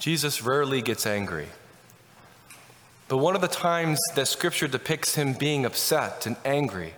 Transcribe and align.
Jesus 0.00 0.42
rarely 0.42 0.80
gets 0.80 1.06
angry. 1.06 1.46
But 3.08 3.18
one 3.18 3.34
of 3.34 3.42
the 3.42 3.48
times 3.48 4.00
that 4.14 4.28
scripture 4.28 4.66
depicts 4.66 5.14
him 5.14 5.34
being 5.34 5.66
upset 5.66 6.26
and 6.26 6.36
angry 6.44 6.94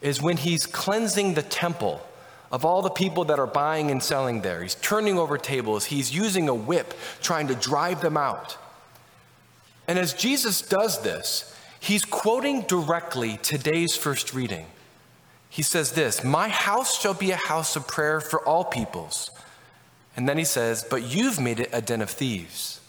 is 0.00 0.22
when 0.22 0.38
he's 0.38 0.64
cleansing 0.64 1.34
the 1.34 1.42
temple 1.42 2.00
of 2.50 2.64
all 2.64 2.80
the 2.80 2.90
people 2.90 3.26
that 3.26 3.38
are 3.38 3.46
buying 3.46 3.90
and 3.90 4.02
selling 4.02 4.40
there. 4.40 4.62
He's 4.62 4.76
turning 4.76 5.18
over 5.18 5.36
tables, 5.36 5.84
he's 5.84 6.14
using 6.14 6.48
a 6.48 6.54
whip 6.54 6.94
trying 7.20 7.48
to 7.48 7.54
drive 7.54 8.00
them 8.00 8.16
out. 8.16 8.56
And 9.86 9.98
as 9.98 10.14
Jesus 10.14 10.62
does 10.62 11.02
this, 11.02 11.54
he's 11.78 12.06
quoting 12.06 12.62
directly 12.62 13.38
today's 13.42 13.96
first 13.96 14.32
reading. 14.32 14.66
He 15.50 15.62
says 15.62 15.92
this 15.92 16.24
My 16.24 16.48
house 16.48 16.98
shall 16.98 17.14
be 17.14 17.32
a 17.32 17.36
house 17.36 17.76
of 17.76 17.86
prayer 17.86 18.20
for 18.20 18.40
all 18.40 18.64
peoples. 18.64 19.30
And 20.16 20.28
then 20.28 20.38
he 20.38 20.44
says, 20.44 20.84
But 20.88 21.02
you've 21.02 21.38
made 21.38 21.60
it 21.60 21.70
a 21.72 21.80
den 21.80 22.00
of 22.00 22.10
thieves. 22.10 22.80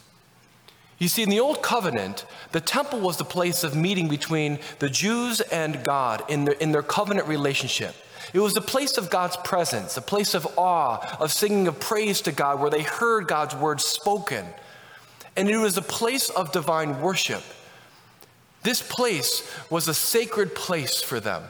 You 0.98 1.06
see, 1.06 1.22
in 1.22 1.28
the 1.28 1.38
Old 1.38 1.62
Covenant, 1.62 2.24
the 2.50 2.60
temple 2.60 2.98
was 3.00 3.18
the 3.18 3.24
place 3.24 3.62
of 3.62 3.76
meeting 3.76 4.08
between 4.08 4.58
the 4.80 4.88
Jews 4.88 5.40
and 5.40 5.84
God 5.84 6.24
in 6.28 6.44
their, 6.44 6.54
in 6.54 6.72
their 6.72 6.82
covenant 6.82 7.28
relationship. 7.28 7.94
It 8.32 8.40
was 8.40 8.56
a 8.56 8.60
place 8.60 8.98
of 8.98 9.08
God's 9.08 9.36
presence, 9.38 9.96
a 9.96 10.02
place 10.02 10.34
of 10.34 10.46
awe, 10.58 11.16
of 11.20 11.30
singing 11.30 11.68
of 11.68 11.78
praise 11.78 12.20
to 12.22 12.32
God, 12.32 12.60
where 12.60 12.70
they 12.70 12.82
heard 12.82 13.28
God's 13.28 13.54
word 13.54 13.80
spoken. 13.80 14.44
And 15.36 15.48
it 15.48 15.56
was 15.56 15.76
a 15.76 15.82
place 15.82 16.30
of 16.30 16.50
divine 16.50 17.00
worship. 17.00 17.42
This 18.64 18.82
place 18.82 19.48
was 19.70 19.86
a 19.86 19.94
sacred 19.94 20.54
place 20.54 21.00
for 21.00 21.20
them. 21.20 21.44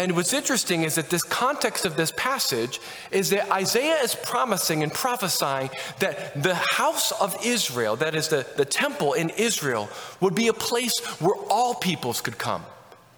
And 0.00 0.16
what's 0.16 0.32
interesting 0.32 0.82
is 0.84 0.94
that 0.94 1.10
this 1.10 1.22
context 1.22 1.84
of 1.84 1.94
this 1.94 2.10
passage 2.16 2.80
is 3.10 3.28
that 3.30 3.52
Isaiah 3.52 3.98
is 4.02 4.14
promising 4.14 4.82
and 4.82 4.90
prophesying 4.90 5.68
that 5.98 6.42
the 6.42 6.54
house 6.54 7.12
of 7.12 7.36
Israel, 7.44 7.96
that 7.96 8.14
is 8.14 8.28
the, 8.28 8.46
the 8.56 8.64
temple 8.64 9.12
in 9.12 9.28
Israel, 9.28 9.90
would 10.22 10.34
be 10.34 10.48
a 10.48 10.54
place 10.54 10.98
where 11.20 11.34
all 11.50 11.74
peoples 11.74 12.22
could 12.22 12.38
come. 12.38 12.64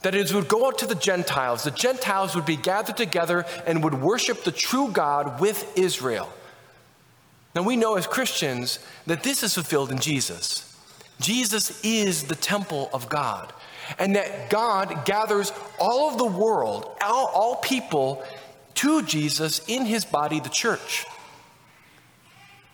That 0.01 0.17
it 0.17 0.35
would 0.35 0.49
go 0.49 0.67
out 0.67 0.79
to 0.79 0.87
the 0.87 0.97
Gentiles. 0.97 1.63
The 1.63 1.71
Gentiles 1.71 2.35
would 2.35 2.47
be 2.47 2.57
gathered 2.57 2.97
together 2.97 3.47
and 3.65 3.85
would 3.85 4.03
worship 4.03 4.43
the 4.43 4.51
true 4.51 4.91
God 4.91 5.41
with 5.41 5.79
Israel. 5.79 6.33
Now 7.55 7.63
we 7.63 7.77
know 7.77 7.95
as 7.95 8.09
Christians 8.09 8.81
that 9.07 9.23
this 9.23 9.45
is 9.45 9.55
fulfilled 9.55 9.93
in 9.93 10.01
Jesus. 10.01 10.72
Jesus 11.23 11.81
is 11.85 12.25
the 12.25 12.35
temple 12.35 12.91
of 12.93 13.09
God 13.09 13.53
and 13.99 14.17
that 14.17 14.51
God 14.51 15.05
gathers 15.05 15.53
all 15.79 16.11
of 16.11 16.19
the 16.19 16.27
world, 16.27 16.89
all, 17.01 17.27
all 17.27 17.57
people, 17.57 18.23
to 18.75 19.03
Jesus 19.03 19.63
in 19.69 19.85
his 19.85 20.05
body, 20.05 20.41
the 20.41 20.49
church. 20.49 21.05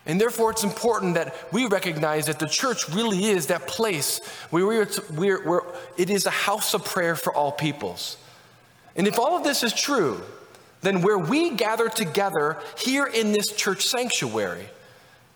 And 0.07 0.19
therefore, 0.19 0.51
it's 0.51 0.65
important 0.65 1.15
that 1.15 1.35
we 1.53 1.67
recognize 1.67 2.27
that 2.27 2.39
the 2.39 2.47
church 2.47 2.89
really 2.89 3.27
is 3.27 3.49
that 3.49 3.67
place 3.67 4.21
where, 4.51 4.67
we're, 4.67 4.87
where, 4.87 5.43
where 5.43 5.63
it 5.99 6.09
is 6.09 6.25
a 6.25 6.31
house 6.31 6.73
of 6.73 6.85
prayer 6.85 7.15
for 7.15 7.35
all 7.35 7.53
peoples. 7.53 8.17
And 8.97 9.07
if 9.07 9.19
all 9.19 9.37
of 9.37 9.45
this 9.45 9.63
is 9.63 9.73
true, 9.75 10.23
then 10.81 11.03
where 11.03 11.19
we 11.19 11.51
gather 11.51 11.89
together 11.89 12.57
here 12.79 13.05
in 13.05 13.33
this 13.33 13.53
church 13.53 13.87
sanctuary, 13.87 14.69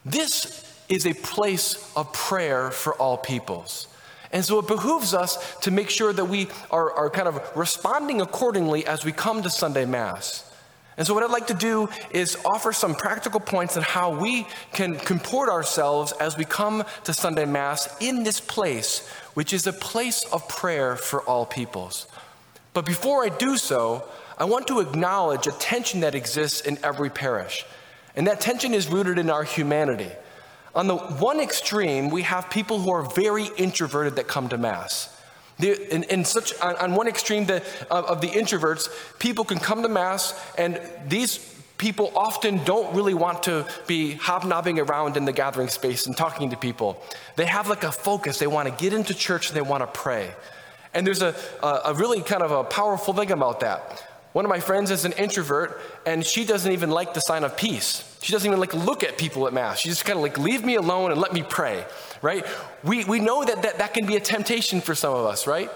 this 0.07 0.72
is 0.89 1.07
a 1.07 1.15
place 1.15 1.93
of 1.97 2.13
prayer 2.13 2.71
for 2.71 2.95
all 2.95 3.17
peoples. 3.17 3.89
And 4.33 4.45
so 4.45 4.59
it 4.59 4.67
behooves 4.67 5.13
us 5.13 5.57
to 5.61 5.71
make 5.71 5.91
sure 5.91 6.13
that 6.13 6.25
we 6.25 6.49
are, 6.71 6.91
are 6.93 7.11
kind 7.11 7.29
of 7.29 7.41
responding 7.55 8.21
accordingly 8.21 8.87
as 8.87 9.05
we 9.05 9.13
come 9.13 9.43
to 9.43 9.51
Sunday 9.51 9.85
Mass. 9.85 10.49
And 10.97 11.07
so, 11.07 11.15
what 11.15 11.23
I'd 11.23 11.31
like 11.31 11.47
to 11.47 11.55
do 11.55 11.89
is 12.11 12.37
offer 12.45 12.73
some 12.73 12.95
practical 12.95 13.41
points 13.41 13.77
on 13.77 13.83
how 13.83 14.15
we 14.19 14.47
can 14.73 14.97
comport 14.97 15.49
ourselves 15.49 16.13
as 16.13 16.37
we 16.37 16.45
come 16.45 16.85
to 17.05 17.15
Sunday 17.15 17.47
Mass 17.47 17.89
in 18.01 18.25
this 18.25 18.41
place, 18.41 19.09
which 19.35 19.53
is 19.55 19.67
a 19.67 19.73
place 19.73 20.25
of 20.33 20.47
prayer 20.49 20.97
for 20.97 21.23
all 21.23 21.47
peoples. 21.47 22.07
But 22.75 22.85
before 22.85 23.25
I 23.25 23.31
do 23.31 23.57
so, 23.57 24.07
I 24.39 24.45
want 24.45 24.67
to 24.69 24.81
acknowledge 24.81 25.47
a 25.47 25.53
tension 25.53 26.01
that 26.01 26.15
exists 26.15 26.63
in 26.63 26.79
every 26.83 27.11
parish. 27.11 27.65
And 28.15 28.27
that 28.27 28.41
tension 28.41 28.75
is 28.75 28.89
rooted 28.89 29.19
in 29.19 29.31
our 29.31 29.45
humanity. 29.45 30.11
On 30.75 30.87
the 30.87 30.97
one 30.97 31.41
extreme, 31.41 32.09
we 32.11 32.23
have 32.23 32.49
people 32.49 32.79
who 32.79 32.91
are 32.91 33.03
very 33.03 33.47
introverted 33.57 34.17
that 34.17 34.27
come 34.27 34.49
to 34.49 34.59
Mass. 34.59 35.15
In, 35.59 36.05
in, 36.05 36.25
such, 36.25 36.59
on, 36.61 36.77
on, 36.77 36.95
one 36.95 37.07
extreme 37.07 37.45
the, 37.45 37.63
of, 37.91 38.07
of 38.07 38.21
the 38.21 38.29
introverts, 38.29 38.89
people 39.19 39.45
can 39.45 39.59
come 39.59 39.83
to 39.83 39.89
Mass, 39.89 40.35
and 40.57 40.81
these 41.07 41.39
people 41.77 42.13
often 42.17 42.63
don't 42.65 42.95
really 42.95 43.13
want 43.13 43.43
to 43.43 43.67
be 43.87 44.13
hobnobbing 44.13 44.79
around 44.79 45.17
in 45.17 45.25
the 45.25 45.33
gathering 45.33 45.69
space 45.69 46.07
and 46.07 46.17
talking 46.17 46.51
to 46.51 46.57
people. 46.57 47.03
They 47.37 47.47
have 47.47 47.69
like 47.69 47.83
a 47.83 47.93
focus. 47.93 48.39
They 48.39 48.47
want 48.47 48.69
to 48.69 48.75
get 48.83 48.93
into 48.93 49.15
church 49.15 49.49
and 49.49 49.57
they 49.57 49.63
want 49.63 49.83
to 49.83 49.89
pray. 49.89 50.31
And 50.95 51.07
there's 51.07 51.23
a, 51.23 51.35
a, 51.63 51.81
a 51.87 51.95
really 51.95 52.23
kind 52.23 52.43
of 52.43 52.51
a 52.51 52.65
powerful 52.65 53.15
thing 53.15 53.31
about 53.31 53.61
that. 53.61 54.07
One 54.33 54.45
of 54.45 54.49
my 54.49 54.61
friends 54.61 54.91
is 54.91 55.05
an 55.05 55.13
introvert, 55.13 55.81
and 56.07 56.25
she 56.25 56.45
doesn't 56.45 56.71
even 56.71 56.91
like 56.91 57.15
the 57.15 57.21
sign 57.21 57.45
of 57.45 57.57
peace. 57.57 58.09
She 58.23 58.33
doesn't 58.33 58.47
even 58.47 58.61
like 58.61 58.73
look 58.73 59.03
at 59.03 59.19
people 59.19 59.49
at 59.49 59.53
Mass. 59.53 59.81
She 59.81 59.89
just 59.89 60.05
kind 60.05 60.17
of 60.17 60.23
like, 60.23 60.39
leave 60.39 60.65
me 60.65 60.77
alone 60.77 61.11
and 61.11 61.21
let 61.21 61.33
me 61.33 61.43
pray, 61.43 61.85
right? 62.23 62.47
We, 62.85 63.05
we 63.05 63.19
know 63.19 63.45
that, 63.45 63.63
that 63.63 63.79
that 63.79 63.95
can 63.95 64.07
be 64.07 64.15
a 64.17 64.21
temptation 64.21 64.81
for 64.81 64.95
some 64.95 65.13
of 65.13 65.27
us, 65.27 65.47
right? 65.47 65.69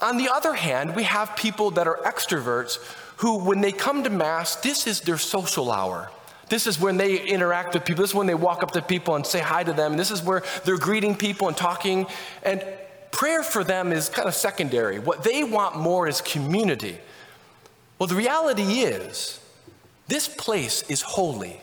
On 0.00 0.16
the 0.16 0.30
other 0.32 0.54
hand, 0.54 0.96
we 0.96 1.02
have 1.02 1.36
people 1.36 1.70
that 1.72 1.86
are 1.86 1.98
extroverts 1.98 2.78
who, 3.18 3.44
when 3.44 3.60
they 3.60 3.72
come 3.72 4.02
to 4.04 4.10
Mass, 4.10 4.56
this 4.56 4.86
is 4.86 5.02
their 5.02 5.18
social 5.18 5.70
hour. 5.70 6.10
This 6.48 6.66
is 6.66 6.80
when 6.80 6.96
they 6.96 7.20
interact 7.20 7.74
with 7.74 7.84
people. 7.84 8.02
This 8.02 8.10
is 8.10 8.14
when 8.14 8.26
they 8.26 8.34
walk 8.34 8.62
up 8.62 8.70
to 8.72 8.82
people 8.82 9.14
and 9.14 9.26
say 9.26 9.40
hi 9.40 9.62
to 9.62 9.72
them. 9.72 9.96
This 9.96 10.10
is 10.10 10.22
where 10.22 10.42
they're 10.64 10.78
greeting 10.78 11.14
people 11.14 11.48
and 11.48 11.56
talking. 11.56 12.06
And 12.42 12.64
prayer 13.10 13.42
for 13.42 13.64
them 13.64 13.92
is 13.92 14.08
kind 14.08 14.28
of 14.28 14.34
secondary. 14.34 14.98
What 14.98 15.24
they 15.24 15.44
want 15.44 15.76
more 15.76 16.08
is 16.08 16.20
community. 16.20 16.98
Well, 17.98 18.06
the 18.06 18.14
reality 18.14 18.80
is, 18.80 19.40
this 20.08 20.28
place 20.28 20.82
is 20.88 21.02
holy. 21.02 21.60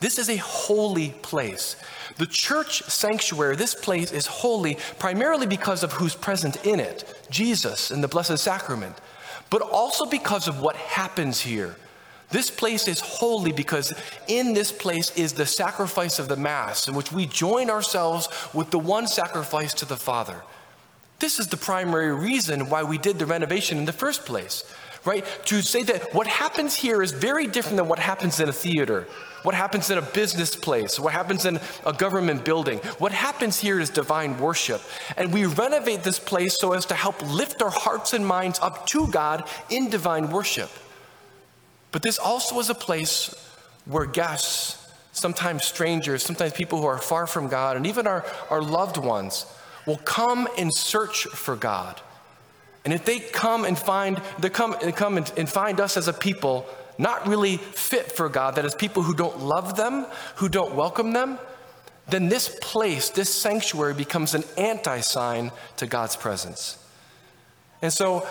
This 0.00 0.18
is 0.18 0.30
a 0.30 0.36
holy 0.36 1.10
place. 1.22 1.76
The 2.16 2.26
church 2.26 2.82
sanctuary, 2.84 3.54
this 3.56 3.74
place 3.74 4.12
is 4.12 4.26
holy 4.26 4.78
primarily 4.98 5.46
because 5.46 5.82
of 5.82 5.92
who's 5.92 6.14
present 6.14 6.64
in 6.66 6.80
it 6.80 7.04
Jesus 7.30 7.90
and 7.90 8.02
the 8.02 8.08
Blessed 8.08 8.38
Sacrament, 8.38 8.96
but 9.50 9.60
also 9.60 10.06
because 10.06 10.48
of 10.48 10.60
what 10.60 10.76
happens 10.76 11.40
here. 11.40 11.76
This 12.30 12.50
place 12.50 12.88
is 12.88 13.00
holy 13.00 13.52
because 13.52 13.92
in 14.28 14.54
this 14.54 14.72
place 14.72 15.10
is 15.16 15.32
the 15.32 15.46
sacrifice 15.46 16.18
of 16.18 16.28
the 16.28 16.36
Mass, 16.36 16.88
in 16.88 16.94
which 16.94 17.12
we 17.12 17.26
join 17.26 17.68
ourselves 17.68 18.28
with 18.54 18.70
the 18.70 18.78
one 18.78 19.06
sacrifice 19.06 19.74
to 19.74 19.84
the 19.84 19.96
Father. 19.96 20.40
This 21.18 21.38
is 21.38 21.48
the 21.48 21.56
primary 21.56 22.14
reason 22.14 22.70
why 22.70 22.84
we 22.84 22.98
did 22.98 23.18
the 23.18 23.26
renovation 23.26 23.78
in 23.78 23.84
the 23.84 23.92
first 23.92 24.24
place 24.24 24.64
right? 25.04 25.24
To 25.46 25.62
say 25.62 25.82
that 25.84 26.14
what 26.14 26.26
happens 26.26 26.74
here 26.74 27.02
is 27.02 27.12
very 27.12 27.46
different 27.46 27.76
than 27.76 27.88
what 27.88 27.98
happens 27.98 28.40
in 28.40 28.48
a 28.48 28.52
theater, 28.52 29.06
what 29.42 29.54
happens 29.54 29.90
in 29.90 29.96
a 29.96 30.02
business 30.02 30.54
place, 30.54 31.00
what 31.00 31.12
happens 31.12 31.46
in 31.46 31.58
a 31.86 31.92
government 31.92 32.44
building. 32.44 32.78
What 32.98 33.12
happens 33.12 33.58
here 33.58 33.80
is 33.80 33.88
divine 33.88 34.38
worship. 34.38 34.82
And 35.16 35.32
we 35.32 35.46
renovate 35.46 36.02
this 36.02 36.18
place 36.18 36.58
so 36.58 36.74
as 36.74 36.86
to 36.86 36.94
help 36.94 37.22
lift 37.32 37.62
our 37.62 37.70
hearts 37.70 38.12
and 38.12 38.26
minds 38.26 38.58
up 38.60 38.86
to 38.88 39.06
God 39.08 39.48
in 39.70 39.88
divine 39.88 40.30
worship. 40.30 40.70
But 41.92 42.02
this 42.02 42.18
also 42.18 42.58
is 42.60 42.68
a 42.68 42.74
place 42.74 43.34
where 43.86 44.04
guests, 44.04 44.92
sometimes 45.12 45.64
strangers, 45.64 46.22
sometimes 46.22 46.52
people 46.52 46.78
who 46.80 46.86
are 46.86 46.98
far 46.98 47.26
from 47.26 47.48
God, 47.48 47.76
and 47.76 47.86
even 47.86 48.06
our, 48.06 48.24
our 48.50 48.62
loved 48.62 48.98
ones, 48.98 49.46
will 49.86 49.96
come 49.96 50.46
and 50.58 50.72
search 50.72 51.24
for 51.24 51.56
God 51.56 52.00
and 52.84 52.94
if 52.94 53.04
they 53.04 53.18
come 53.18 53.64
and 53.64 53.78
find, 53.78 54.20
they 54.38 54.48
come, 54.48 54.74
and 54.82 54.94
come 54.94 55.16
and, 55.16 55.32
and 55.36 55.48
find 55.48 55.80
us 55.80 55.96
as 55.96 56.08
a 56.08 56.12
people 56.12 56.66
not 56.98 57.26
really 57.26 57.56
fit 57.56 58.12
for 58.12 58.28
God, 58.28 58.56
that 58.56 58.64
is, 58.64 58.74
people 58.74 59.02
who 59.02 59.14
don't 59.14 59.40
love 59.40 59.76
them, 59.76 60.06
who 60.36 60.48
don't 60.48 60.74
welcome 60.74 61.12
them, 61.12 61.38
then 62.08 62.28
this 62.28 62.58
place, 62.60 63.10
this 63.10 63.32
sanctuary 63.32 63.94
becomes 63.94 64.34
an 64.34 64.44
anti 64.56 65.00
sign 65.00 65.52
to 65.76 65.86
God's 65.86 66.16
presence. 66.16 66.76
And 67.82 67.92
so 67.92 68.26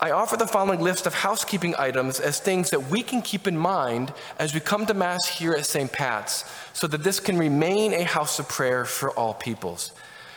I 0.00 0.10
offer 0.10 0.36
the 0.36 0.46
following 0.46 0.80
list 0.80 1.06
of 1.06 1.14
housekeeping 1.14 1.74
items 1.78 2.18
as 2.18 2.40
things 2.40 2.70
that 2.70 2.90
we 2.90 3.02
can 3.02 3.22
keep 3.22 3.46
in 3.46 3.56
mind 3.56 4.12
as 4.38 4.54
we 4.54 4.60
come 4.60 4.86
to 4.86 4.94
Mass 4.94 5.26
here 5.26 5.52
at 5.52 5.66
St. 5.66 5.92
Pat's 5.92 6.44
so 6.72 6.86
that 6.88 7.04
this 7.04 7.20
can 7.20 7.38
remain 7.38 7.92
a 7.92 8.02
house 8.02 8.38
of 8.38 8.48
prayer 8.48 8.84
for 8.84 9.10
all 9.10 9.34
peoples. 9.34 9.92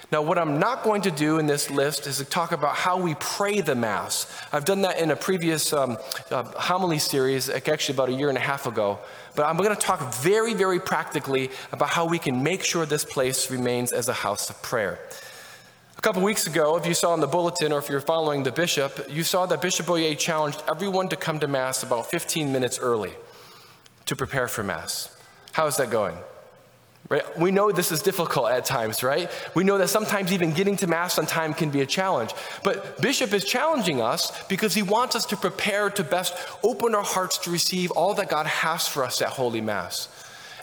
Now, 0.09 0.21
what 0.21 0.37
I'm 0.37 0.57
not 0.57 0.83
going 0.83 1.01
to 1.01 1.11
do 1.11 1.37
in 1.37 1.47
this 1.47 1.69
list 1.69 2.07
is 2.07 2.17
to 2.17 2.25
talk 2.25 2.53
about 2.53 2.75
how 2.75 2.97
we 2.97 3.15
pray 3.15 3.59
the 3.59 3.75
Mass. 3.75 4.31
I've 4.53 4.63
done 4.63 4.83
that 4.83 4.99
in 4.99 5.11
a 5.11 5.17
previous 5.17 5.73
um, 5.73 5.97
uh, 6.31 6.43
homily 6.43 6.97
series, 6.97 7.49
actually 7.49 7.95
about 7.95 8.07
a 8.07 8.13
year 8.13 8.29
and 8.29 8.37
a 8.37 8.41
half 8.41 8.67
ago. 8.67 8.99
But 9.35 9.47
I'm 9.47 9.57
going 9.57 9.69
to 9.69 9.75
talk 9.75 10.13
very, 10.15 10.53
very 10.53 10.79
practically 10.79 11.49
about 11.73 11.89
how 11.89 12.05
we 12.05 12.19
can 12.19 12.41
make 12.41 12.63
sure 12.63 12.85
this 12.85 13.03
place 13.03 13.51
remains 13.51 13.91
as 13.91 14.07
a 14.07 14.13
house 14.13 14.49
of 14.49 14.61
prayer. 14.61 14.97
A 15.97 16.01
couple 16.01 16.21
weeks 16.21 16.47
ago, 16.47 16.77
if 16.77 16.85
you 16.85 16.93
saw 16.93 17.13
in 17.13 17.19
the 17.19 17.27
bulletin 17.27 17.73
or 17.73 17.79
if 17.79 17.89
you're 17.89 17.99
following 17.99 18.43
the 18.43 18.51
bishop, 18.51 19.07
you 19.09 19.23
saw 19.23 19.45
that 19.47 19.61
Bishop 19.61 19.87
Boyea 19.87 20.17
challenged 20.17 20.63
everyone 20.69 21.09
to 21.09 21.17
come 21.17 21.39
to 21.39 21.47
Mass 21.49 21.83
about 21.83 22.09
15 22.09 22.53
minutes 22.53 22.79
early 22.79 23.11
to 24.05 24.15
prepare 24.15 24.47
for 24.47 24.63
Mass. 24.63 25.13
How 25.51 25.67
is 25.67 25.75
that 25.77 25.89
going? 25.89 26.15
Right? 27.09 27.39
We 27.39 27.51
know 27.51 27.71
this 27.71 27.93
is 27.93 28.01
difficult 28.01 28.51
at 28.51 28.65
times, 28.65 29.01
right? 29.01 29.31
We 29.55 29.63
know 29.63 29.77
that 29.77 29.87
sometimes 29.87 30.33
even 30.33 30.51
getting 30.51 30.75
to 30.77 30.87
Mass 30.87 31.17
on 31.17 31.25
time 31.25 31.53
can 31.53 31.69
be 31.69 31.79
a 31.79 31.85
challenge. 31.85 32.33
But 32.65 33.01
Bishop 33.01 33.33
is 33.33 33.45
challenging 33.45 34.01
us 34.01 34.43
because 34.49 34.73
he 34.73 34.81
wants 34.81 35.15
us 35.15 35.25
to 35.27 35.37
prepare 35.37 35.89
to 35.91 36.03
best 36.03 36.35
open 36.63 36.93
our 36.93 37.03
hearts 37.03 37.37
to 37.39 37.49
receive 37.49 37.91
all 37.91 38.13
that 38.15 38.27
God 38.27 38.45
has 38.45 38.89
for 38.89 39.05
us 39.05 39.21
at 39.21 39.29
Holy 39.29 39.61
Mass. 39.61 40.09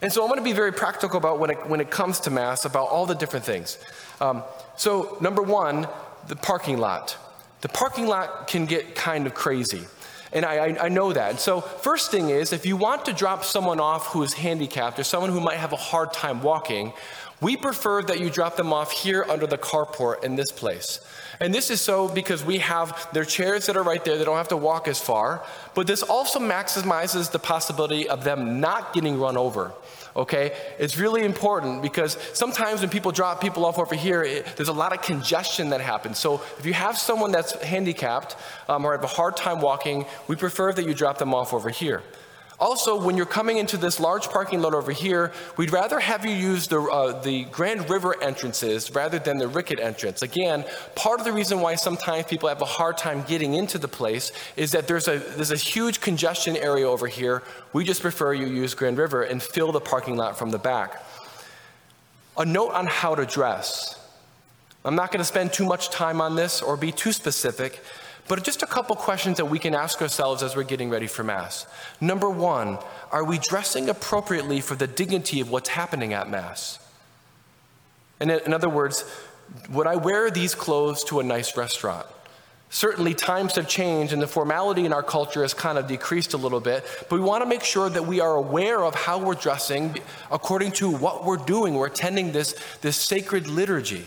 And 0.02 0.12
so 0.12 0.22
I'm 0.22 0.28
going 0.28 0.38
to 0.38 0.44
be 0.44 0.52
very 0.52 0.72
practical 0.72 1.16
about 1.16 1.38
when 1.38 1.48
it, 1.48 1.66
when 1.66 1.80
it 1.80 1.90
comes 1.90 2.20
to 2.20 2.30
Mass, 2.30 2.66
about 2.66 2.88
all 2.88 3.06
the 3.06 3.14
different 3.14 3.46
things. 3.46 3.78
Um, 4.20 4.42
so, 4.76 5.16
number 5.22 5.40
one, 5.40 5.88
the 6.28 6.36
parking 6.36 6.76
lot. 6.76 7.16
The 7.62 7.68
parking 7.68 8.06
lot 8.06 8.48
can 8.48 8.66
get 8.66 8.94
kind 8.94 9.26
of 9.26 9.32
crazy. 9.32 9.86
And 10.34 10.44
I, 10.44 10.76
I, 10.80 10.88
know 10.88 11.12
that. 11.12 11.38
so, 11.38 11.60
first 11.60 12.10
thing 12.10 12.28
is, 12.28 12.52
if 12.52 12.66
you 12.66 12.76
want 12.76 13.04
to 13.04 13.12
drop 13.12 13.44
someone 13.44 13.78
off 13.78 14.08
who 14.08 14.24
is 14.24 14.34
handicapped 14.34 14.98
or 14.98 15.04
someone 15.04 15.30
who 15.30 15.40
might 15.40 15.58
have 15.58 15.72
a 15.72 15.76
hard 15.76 16.12
time 16.12 16.42
walking, 16.42 16.92
we 17.40 17.56
prefer 17.56 18.02
that 18.02 18.18
you 18.18 18.30
drop 18.30 18.56
them 18.56 18.72
off 18.72 18.90
here 18.90 19.24
under 19.28 19.46
the 19.46 19.58
carport 19.58 20.24
in 20.24 20.34
this 20.34 20.50
place. 20.50 21.00
And 21.40 21.54
this 21.54 21.70
is 21.70 21.80
so 21.80 22.08
because 22.08 22.44
we 22.44 22.58
have 22.58 23.08
their 23.12 23.24
chairs 23.24 23.66
that 23.66 23.76
are 23.76 23.82
right 23.82 24.04
there. 24.04 24.18
They 24.18 24.24
don't 24.24 24.36
have 24.36 24.48
to 24.48 24.56
walk 24.56 24.88
as 24.88 25.00
far. 25.00 25.44
But 25.74 25.86
this 25.86 26.02
also 26.02 26.38
maximizes 26.38 27.30
the 27.30 27.38
possibility 27.38 28.08
of 28.08 28.24
them 28.24 28.60
not 28.60 28.92
getting 28.92 29.18
run 29.18 29.36
over 29.36 29.72
okay? 30.16 30.56
It's 30.78 30.96
really 30.98 31.24
important 31.24 31.82
because 31.82 32.18
sometimes 32.32 32.80
when 32.80 32.90
people 32.90 33.12
drop 33.12 33.40
people 33.40 33.64
off 33.64 33.78
over 33.78 33.94
here, 33.94 34.22
it, 34.22 34.46
there's 34.56 34.68
a 34.68 34.72
lot 34.72 34.92
of 34.92 35.02
congestion 35.02 35.70
that 35.70 35.80
happens. 35.80 36.18
So 36.18 36.42
if 36.58 36.66
you 36.66 36.72
have 36.72 36.96
someone 36.96 37.32
that's 37.32 37.52
handicapped 37.62 38.36
um, 38.68 38.84
or 38.84 38.92
have 38.92 39.04
a 39.04 39.08
hard 39.08 39.36
time 39.36 39.60
walking, 39.60 40.06
we 40.28 40.36
prefer 40.36 40.72
that 40.72 40.86
you 40.86 40.94
drop 40.94 41.18
them 41.18 41.34
off 41.34 41.52
over 41.52 41.70
here. 41.70 42.02
Also, 42.60 43.00
when 43.00 43.16
you're 43.16 43.26
coming 43.26 43.58
into 43.58 43.76
this 43.76 43.98
large 43.98 44.28
parking 44.28 44.62
lot 44.62 44.74
over 44.74 44.92
here, 44.92 45.32
we'd 45.56 45.72
rather 45.72 45.98
have 45.98 46.24
you 46.24 46.30
use 46.30 46.68
the, 46.68 46.80
uh, 46.80 47.20
the 47.22 47.44
Grand 47.46 47.90
River 47.90 48.14
entrances 48.22 48.94
rather 48.94 49.18
than 49.18 49.38
the 49.38 49.48
Rickett 49.48 49.80
entrance. 49.80 50.22
Again, 50.22 50.64
part 50.94 51.18
of 51.18 51.26
the 51.26 51.32
reason 51.32 51.60
why 51.60 51.74
sometimes 51.74 52.26
people 52.26 52.48
have 52.48 52.62
a 52.62 52.66
hard 52.66 52.96
time 52.96 53.24
getting 53.26 53.54
into 53.54 53.76
the 53.76 53.88
place 53.88 54.30
is 54.56 54.70
that 54.70 54.86
there's 54.86 55.08
a, 55.08 55.18
there's 55.18 55.50
a 55.50 55.56
huge 55.56 56.00
congestion 56.00 56.56
area 56.56 56.88
over 56.88 57.08
here. 57.08 57.42
We 57.72 57.84
just 57.84 58.02
prefer 58.02 58.32
you 58.32 58.46
use 58.46 58.74
Grand 58.74 58.98
River 58.98 59.22
and 59.24 59.42
fill 59.42 59.72
the 59.72 59.80
parking 59.80 60.16
lot 60.16 60.38
from 60.38 60.50
the 60.50 60.58
back. 60.58 61.02
A 62.36 62.44
note 62.44 62.70
on 62.70 62.86
how 62.86 63.16
to 63.16 63.26
dress. 63.26 64.00
I'm 64.84 64.94
not 64.94 65.10
going 65.10 65.20
to 65.20 65.24
spend 65.24 65.52
too 65.52 65.64
much 65.64 65.90
time 65.90 66.20
on 66.20 66.36
this 66.36 66.60
or 66.60 66.76
be 66.76 66.92
too 66.92 67.12
specific, 67.12 67.82
but 68.26 68.42
just 68.42 68.62
a 68.62 68.66
couple 68.66 68.96
questions 68.96 69.36
that 69.36 69.46
we 69.46 69.58
can 69.58 69.74
ask 69.74 70.00
ourselves 70.00 70.42
as 70.42 70.56
we're 70.56 70.62
getting 70.62 70.90
ready 70.90 71.06
for 71.06 71.22
Mass. 71.22 71.66
Number 72.00 72.30
one, 72.30 72.78
are 73.12 73.24
we 73.24 73.38
dressing 73.38 73.88
appropriately 73.88 74.60
for 74.60 74.74
the 74.74 74.86
dignity 74.86 75.40
of 75.40 75.50
what's 75.50 75.68
happening 75.68 76.14
at 76.14 76.30
Mass? 76.30 76.78
And 78.20 78.30
in 78.30 78.54
other 78.54 78.68
words, 78.68 79.04
would 79.70 79.86
I 79.86 79.96
wear 79.96 80.30
these 80.30 80.54
clothes 80.54 81.04
to 81.04 81.20
a 81.20 81.22
nice 81.22 81.56
restaurant? 81.56 82.06
Certainly, 82.70 83.14
times 83.14 83.54
have 83.54 83.68
changed 83.68 84.12
and 84.12 84.20
the 84.20 84.26
formality 84.26 84.84
in 84.84 84.92
our 84.92 85.02
culture 85.02 85.42
has 85.42 85.54
kind 85.54 85.78
of 85.78 85.86
decreased 85.86 86.34
a 86.34 86.36
little 86.36 86.58
bit, 86.58 86.84
but 87.08 87.20
we 87.20 87.24
want 87.24 87.42
to 87.42 87.48
make 87.48 87.62
sure 87.62 87.88
that 87.88 88.04
we 88.04 88.20
are 88.20 88.34
aware 88.34 88.82
of 88.82 88.94
how 88.96 89.18
we're 89.18 89.34
dressing 89.34 89.96
according 90.32 90.72
to 90.72 90.90
what 90.90 91.24
we're 91.24 91.36
doing. 91.36 91.74
We're 91.74 91.86
attending 91.86 92.32
this, 92.32 92.56
this 92.80 92.96
sacred 92.96 93.46
liturgy. 93.46 94.06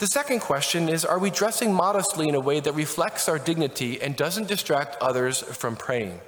The 0.00 0.06
second 0.06 0.40
question 0.40 0.88
is 0.88 1.04
Are 1.04 1.18
we 1.18 1.28
dressing 1.28 1.74
modestly 1.74 2.26
in 2.26 2.34
a 2.34 2.40
way 2.40 2.58
that 2.60 2.72
reflects 2.72 3.28
our 3.28 3.38
dignity 3.38 4.00
and 4.00 4.16
doesn't 4.16 4.48
distract 4.48 4.96
others 4.96 5.42
from 5.42 5.76
praying? 5.76 6.20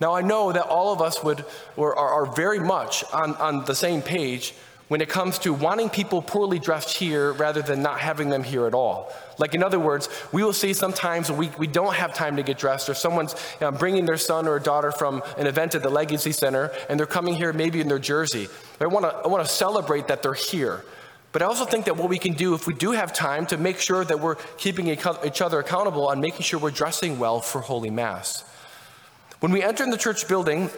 Now, 0.00 0.14
I 0.14 0.22
know 0.22 0.50
that 0.50 0.66
all 0.66 0.92
of 0.92 1.00
us 1.00 1.22
would, 1.22 1.44
or 1.76 1.96
are, 1.96 2.26
very 2.26 2.58
much 2.58 3.04
on, 3.12 3.36
on 3.36 3.64
the 3.64 3.76
same 3.76 4.02
page 4.02 4.54
when 4.88 5.00
it 5.00 5.08
comes 5.08 5.38
to 5.40 5.52
wanting 5.52 5.88
people 5.88 6.20
poorly 6.20 6.58
dressed 6.58 6.96
here 6.96 7.32
rather 7.32 7.62
than 7.62 7.80
not 7.80 8.00
having 8.00 8.28
them 8.28 8.42
here 8.42 8.66
at 8.66 8.74
all. 8.74 9.12
Like, 9.38 9.54
in 9.54 9.62
other 9.62 9.78
words, 9.78 10.08
we 10.32 10.42
will 10.42 10.52
see 10.52 10.72
sometimes 10.72 11.30
we, 11.30 11.50
we 11.58 11.68
don't 11.68 11.94
have 11.94 12.12
time 12.12 12.34
to 12.36 12.42
get 12.42 12.58
dressed, 12.58 12.88
or 12.88 12.94
someone's 12.94 13.34
you 13.60 13.66
know, 13.66 13.70
bringing 13.70 14.04
their 14.04 14.16
son 14.16 14.48
or 14.48 14.58
daughter 14.58 14.90
from 14.90 15.22
an 15.36 15.46
event 15.46 15.76
at 15.76 15.82
the 15.84 15.90
Legacy 15.90 16.32
Center, 16.32 16.72
and 16.88 16.98
they're 16.98 17.06
coming 17.06 17.34
here 17.34 17.52
maybe 17.52 17.80
in 17.80 17.86
their 17.86 18.00
jersey. 18.00 18.48
I 18.80 18.86
want 18.86 19.04
to 19.04 19.14
I 19.14 19.28
want 19.28 19.46
to 19.46 19.52
celebrate 19.52 20.08
that 20.08 20.24
they're 20.24 20.34
here. 20.34 20.84
But 21.32 21.42
I 21.42 21.44
also 21.44 21.64
think 21.64 21.84
that 21.84 21.96
what 21.96 22.08
we 22.08 22.18
can 22.18 22.32
do 22.32 22.54
if 22.54 22.66
we 22.66 22.74
do 22.74 22.92
have 22.92 23.12
time 23.12 23.46
to 23.46 23.58
make 23.58 23.80
sure 23.80 24.04
that 24.04 24.18
we're 24.18 24.36
keeping 24.56 24.88
each 24.88 25.42
other 25.42 25.58
accountable 25.58 26.08
on 26.08 26.20
making 26.20 26.42
sure 26.42 26.58
we're 26.58 26.70
dressing 26.70 27.18
well 27.18 27.40
for 27.40 27.60
Holy 27.60 27.90
Mass. 27.90 28.44
When 29.40 29.52
we 29.52 29.62
enter 29.62 29.84
in 29.84 29.90
the 29.90 29.98
church 29.98 30.26
building, 30.26 30.70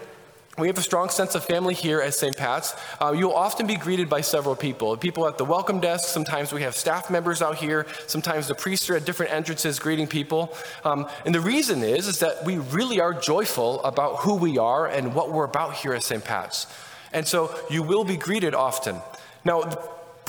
we 0.59 0.67
have 0.67 0.77
a 0.77 0.83
strong 0.83 1.09
sense 1.09 1.35
of 1.35 1.45
family 1.45 1.73
here 1.73 2.01
at 2.01 2.13
St. 2.13 2.37
Pat's. 2.37 2.75
Uh, 3.01 3.15
you'll 3.17 3.33
often 3.33 3.67
be 3.67 3.77
greeted 3.77 4.11
by 4.11 4.21
several 4.21 4.57
people. 4.57 4.97
People 4.97 5.27
at 5.27 5.39
the 5.39 5.45
welcome 5.45 5.81
desk, 5.81 6.09
sometimes 6.09 6.53
we 6.53 6.63
have 6.63 6.75
staff 6.75 7.09
members 7.09 7.41
out 7.41 7.57
here, 7.57 7.87
sometimes 8.09 8.49
the 8.49 8.55
priests 8.55 8.91
are 8.91 8.97
at 8.97 9.07
different 9.07 9.33
entrances 9.33 9.79
greeting 9.79 10.07
people. 10.07 10.55
Um, 10.85 11.09
and 11.25 11.35
the 11.35 11.41
reason 11.41 11.83
is, 11.83 12.09
is 12.09 12.19
that 12.19 12.45
we 12.45 12.59
really 12.59 13.01
are 13.01 13.15
joyful 13.15 13.83
about 13.85 14.17
who 14.17 14.35
we 14.35 14.59
are 14.59 14.87
and 14.87 15.15
what 15.15 15.33
we're 15.33 15.45
about 15.45 15.75
here 15.75 15.95
at 15.95 16.03
St. 16.03 16.23
Pat's. 16.23 16.67
And 17.13 17.27
so 17.27 17.55
you 17.71 17.83
will 17.83 18.05
be 18.05 18.17
greeted 18.17 18.55
often. 18.55 18.97
Now, 19.45 19.63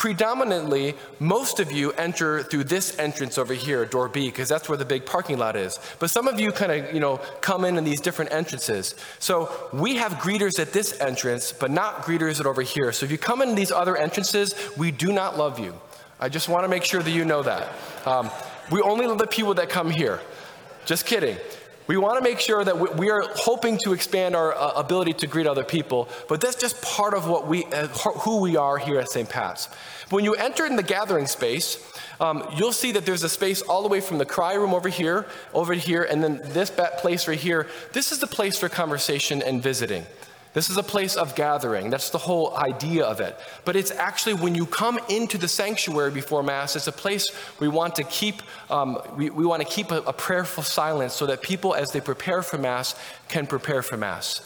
predominantly, 0.02 0.96
most 1.20 1.60
of 1.60 1.72
you 1.72 1.92
enter 1.92 2.42
through 2.42 2.64
this 2.64 2.98
entrance 2.98 3.38
over 3.38 3.54
here, 3.54 3.86
door 3.86 4.10
B, 4.10 4.30
because 4.30 4.50
that's 4.50 4.68
where 4.68 4.76
the 4.76 4.84
big 4.84 5.06
parking 5.06 5.38
lot 5.38 5.56
is. 5.56 5.78
But 6.00 6.10
some 6.10 6.28
of 6.28 6.40
you 6.40 6.52
kind 6.52 6.72
of, 6.72 6.92
you 6.92 7.00
know, 7.00 7.18
come 7.42 7.66
in 7.66 7.78
in 7.78 7.84
these 7.84 8.02
different 8.02 8.34
entrances. 8.34 8.96
So 9.20 9.52
we 9.72 9.98
have 9.98 10.14
greeters 10.14 10.60
at 10.60 10.74
this 10.74 11.00
entrance, 11.00 11.54
but 11.54 11.70
not 11.70 12.02
greeters 12.02 12.40
at 12.40 12.48
over 12.48 12.64
here. 12.64 12.92
So 12.92 13.06
if 13.06 13.12
you 13.12 13.20
come 13.20 13.44
in 13.44 13.54
these 13.54 13.72
other 13.72 13.96
entrances, 13.96 14.56
we 14.76 14.90
do 14.90 15.14
not 15.14 15.38
love 15.38 15.60
you. 15.60 15.80
I 16.20 16.30
just 16.30 16.50
want 16.50 16.64
to 16.64 16.68
make 16.68 16.84
sure 16.84 17.04
that 17.04 17.12
you 17.12 17.24
know 17.24 17.44
that. 17.44 17.70
Um, 18.08 18.32
we 18.72 18.82
only 18.82 19.06
love 19.06 19.20
the 19.20 19.28
people 19.28 19.54
that 19.54 19.70
come 19.70 19.92
here. 19.92 20.20
Just 20.84 21.06
kidding. 21.06 21.38
We 21.88 21.98
want 21.98 22.18
to 22.18 22.24
make 22.24 22.40
sure 22.40 22.64
that 22.64 22.98
we 22.98 23.10
are 23.10 23.24
hoping 23.36 23.78
to 23.84 23.94
expand 23.94 24.36
our 24.36 24.56
uh, 24.56 24.74
ability 24.74 25.14
to 25.14 25.28
greet 25.28 25.48
other 25.48 25.64
people, 25.64 26.08
but 26.30 26.40
that's 26.40 26.56
just 26.56 26.82
part 26.82 27.14
of 27.14 27.28
what 27.28 27.48
we, 27.48 27.66
uh, 27.66 27.88
who 27.88 28.40
we 28.40 28.56
are 28.56 28.78
here 28.78 29.00
at 29.00 29.10
St. 29.10 29.28
Pat's. 29.28 29.68
When 30.10 30.24
you 30.24 30.36
enter 30.36 30.66
in 30.66 30.76
the 30.76 30.84
gathering 30.84 31.26
space, 31.26 31.84
um, 32.20 32.48
you'll 32.56 32.72
see 32.72 32.92
that 32.92 33.06
there's 33.06 33.24
a 33.24 33.30
space 33.30 33.62
all 33.62 33.82
the 33.82 33.88
way 33.88 34.00
from 34.00 34.20
the 34.20 34.26
cry 34.26 34.54
room 34.54 34.74
over 34.74 34.90
here, 34.90 35.26
over 35.54 35.74
here, 35.74 36.04
and 36.04 36.24
then 36.24 36.40
this 36.44 36.72
place 37.00 37.28
right 37.28 37.40
here. 37.40 37.68
This 37.94 38.12
is 38.12 38.20
the 38.20 38.28
place 38.28 38.58
for 38.58 38.70
conversation 38.70 39.42
and 39.42 39.64
visiting. 39.64 40.06
This 40.54 40.70
is 40.70 40.76
a 40.76 40.84
place 40.84 41.16
of 41.16 41.34
gathering. 41.36 41.90
That's 41.90 42.10
the 42.10 42.18
whole 42.18 42.58
idea 42.58 43.06
of 43.06 43.22
it. 43.22 43.38
But 43.64 43.78
it's 43.78 43.92
actually 43.92 44.34
when 44.34 44.54
you 44.54 44.66
come 44.66 45.00
into 45.08 45.38
the 45.38 45.48
sanctuary 45.48 46.12
before 46.12 46.44
Mass, 46.44 46.76
it's 46.76 46.88
a 46.88 46.92
place 46.92 47.32
we 47.60 47.70
want 47.70 47.96
to 47.96 48.04
keep, 48.04 48.42
um, 48.70 49.00
we, 49.16 49.30
we 49.30 49.46
want 49.46 49.62
to 49.62 49.68
keep 49.68 49.92
a, 49.92 50.02
a, 50.02 50.14
prayerful 50.14 50.64
silence 50.64 51.14
so 51.14 51.26
that 51.28 51.42
people, 51.42 51.74
as 51.74 51.92
they 51.92 52.02
prepare 52.02 52.42
for 52.42 52.58
Mass, 52.58 52.96
can 53.30 53.48
prepare 53.48 53.82
for 53.82 53.96
Mass. 53.96 54.42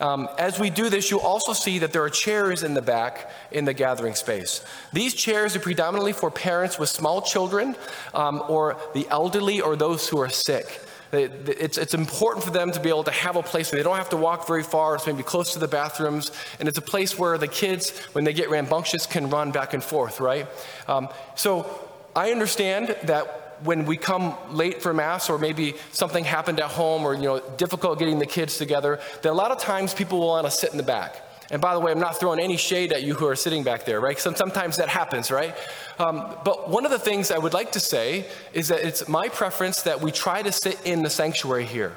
Um, 0.00 0.28
as 0.36 0.58
we 0.58 0.68
do 0.68 0.90
this, 0.90 1.10
you'll 1.10 1.20
also 1.20 1.52
see 1.52 1.78
that 1.78 1.92
there 1.92 2.02
are 2.02 2.10
chairs 2.10 2.62
in 2.62 2.74
the 2.74 2.82
back 2.82 3.30
in 3.50 3.64
the 3.64 3.72
gathering 3.72 4.14
space. 4.14 4.64
These 4.92 5.14
chairs 5.14 5.56
are 5.56 5.60
predominantly 5.60 6.12
for 6.12 6.30
parents 6.30 6.78
with 6.78 6.88
small 6.88 7.22
children 7.22 7.76
um, 8.14 8.42
or 8.48 8.76
the 8.94 9.06
elderly 9.08 9.60
or 9.60 9.76
those 9.76 10.08
who 10.08 10.18
are 10.18 10.28
sick. 10.28 10.80
It's, 11.12 11.78
it's 11.78 11.94
important 11.94 12.44
for 12.44 12.50
them 12.50 12.72
to 12.72 12.80
be 12.80 12.88
able 12.88 13.04
to 13.04 13.10
have 13.10 13.36
a 13.36 13.42
place 13.42 13.70
where 13.70 13.78
they 13.78 13.84
don't 13.84 13.96
have 13.96 14.10
to 14.10 14.16
walk 14.16 14.46
very 14.46 14.62
far. 14.62 14.96
It's 14.96 15.06
maybe 15.06 15.22
close 15.22 15.52
to 15.52 15.58
the 15.58 15.68
bathrooms. 15.68 16.32
And 16.58 16.68
it's 16.68 16.78
a 16.78 16.82
place 16.82 17.18
where 17.18 17.38
the 17.38 17.48
kids, 17.48 17.90
when 18.12 18.24
they 18.24 18.32
get 18.32 18.50
rambunctious, 18.50 19.06
can 19.06 19.30
run 19.30 19.52
back 19.52 19.74
and 19.74 19.82
forth, 19.82 20.20
right? 20.20 20.46
Um, 20.88 21.08
so 21.34 21.88
I 22.14 22.32
understand 22.32 22.96
that 23.04 23.58
when 23.62 23.86
we 23.86 23.96
come 23.96 24.36
late 24.50 24.82
for 24.82 24.92
mass 24.92 25.30
or 25.30 25.38
maybe 25.38 25.74
something 25.92 26.24
happened 26.24 26.60
at 26.60 26.70
home 26.70 27.04
or 27.04 27.14
you 27.14 27.22
know 27.22 27.40
difficult 27.56 27.98
getting 27.98 28.18
the 28.18 28.26
kids 28.26 28.58
together 28.58 29.00
that 29.22 29.30
a 29.30 29.32
lot 29.32 29.50
of 29.50 29.58
times 29.58 29.94
people 29.94 30.20
will 30.20 30.28
want 30.28 30.46
to 30.46 30.50
sit 30.50 30.70
in 30.72 30.76
the 30.76 30.82
back 30.82 31.22
and 31.50 31.62
by 31.62 31.74
the 31.74 31.80
way, 31.80 31.92
I'm 31.92 32.00
not 32.00 32.18
throwing 32.18 32.40
any 32.40 32.56
shade 32.56 32.92
at 32.92 33.02
you 33.02 33.14
who 33.14 33.26
are 33.26 33.36
sitting 33.36 33.62
back 33.62 33.84
there, 33.84 34.00
right? 34.00 34.18
Sometimes 34.18 34.76
that 34.78 34.88
happens, 34.88 35.30
right? 35.30 35.54
Um, 35.98 36.36
but 36.44 36.68
one 36.68 36.84
of 36.84 36.90
the 36.90 36.98
things 36.98 37.30
I 37.30 37.38
would 37.38 37.54
like 37.54 37.72
to 37.72 37.80
say 37.80 38.26
is 38.52 38.68
that 38.68 38.84
it's 38.84 39.08
my 39.08 39.28
preference 39.28 39.82
that 39.82 40.00
we 40.00 40.10
try 40.10 40.42
to 40.42 40.50
sit 40.50 40.80
in 40.84 41.02
the 41.02 41.10
sanctuary 41.10 41.64
here. 41.64 41.96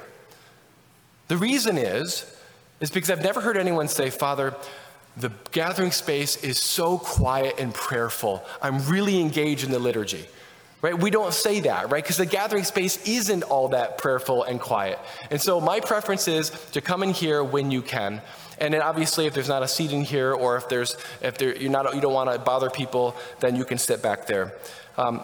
The 1.28 1.36
reason 1.36 1.78
is, 1.78 2.36
is 2.80 2.90
because 2.90 3.10
I've 3.10 3.22
never 3.22 3.40
heard 3.40 3.56
anyone 3.56 3.88
say, 3.88 4.10
Father, 4.10 4.54
the 5.16 5.32
gathering 5.50 5.90
space 5.90 6.42
is 6.44 6.58
so 6.58 6.98
quiet 6.98 7.56
and 7.58 7.74
prayerful. 7.74 8.44
I'm 8.62 8.86
really 8.88 9.20
engaged 9.20 9.64
in 9.64 9.70
the 9.70 9.78
liturgy. 9.78 10.26
Right? 10.82 10.98
We 10.98 11.10
don't 11.10 11.34
say 11.34 11.60
that, 11.60 11.90
right? 11.90 12.02
Because 12.02 12.16
the 12.16 12.24
gathering 12.24 12.64
space 12.64 13.06
isn't 13.06 13.42
all 13.42 13.68
that 13.68 13.98
prayerful 13.98 14.44
and 14.44 14.58
quiet. 14.58 14.98
And 15.30 15.38
so 15.38 15.60
my 15.60 15.78
preference 15.78 16.26
is 16.26 16.48
to 16.72 16.80
come 16.80 17.02
in 17.02 17.10
here 17.10 17.44
when 17.44 17.70
you 17.70 17.82
can. 17.82 18.22
And 18.60 18.74
then 18.74 18.82
obviously, 18.82 19.26
if 19.26 19.34
there's 19.34 19.48
not 19.48 19.62
a 19.62 19.68
seat 19.68 19.92
in 19.92 20.02
here, 20.02 20.32
or 20.32 20.56
if 20.56 20.68
there's 20.68 20.96
if 21.22 21.38
there, 21.38 21.56
you're 21.56 21.70
not 21.70 21.94
you 21.94 22.00
don't 22.00 22.12
want 22.12 22.30
to 22.30 22.38
bother 22.38 22.70
people, 22.70 23.16
then 23.40 23.56
you 23.56 23.64
can 23.64 23.78
sit 23.78 24.02
back 24.02 24.26
there. 24.26 24.54
Um, 24.98 25.22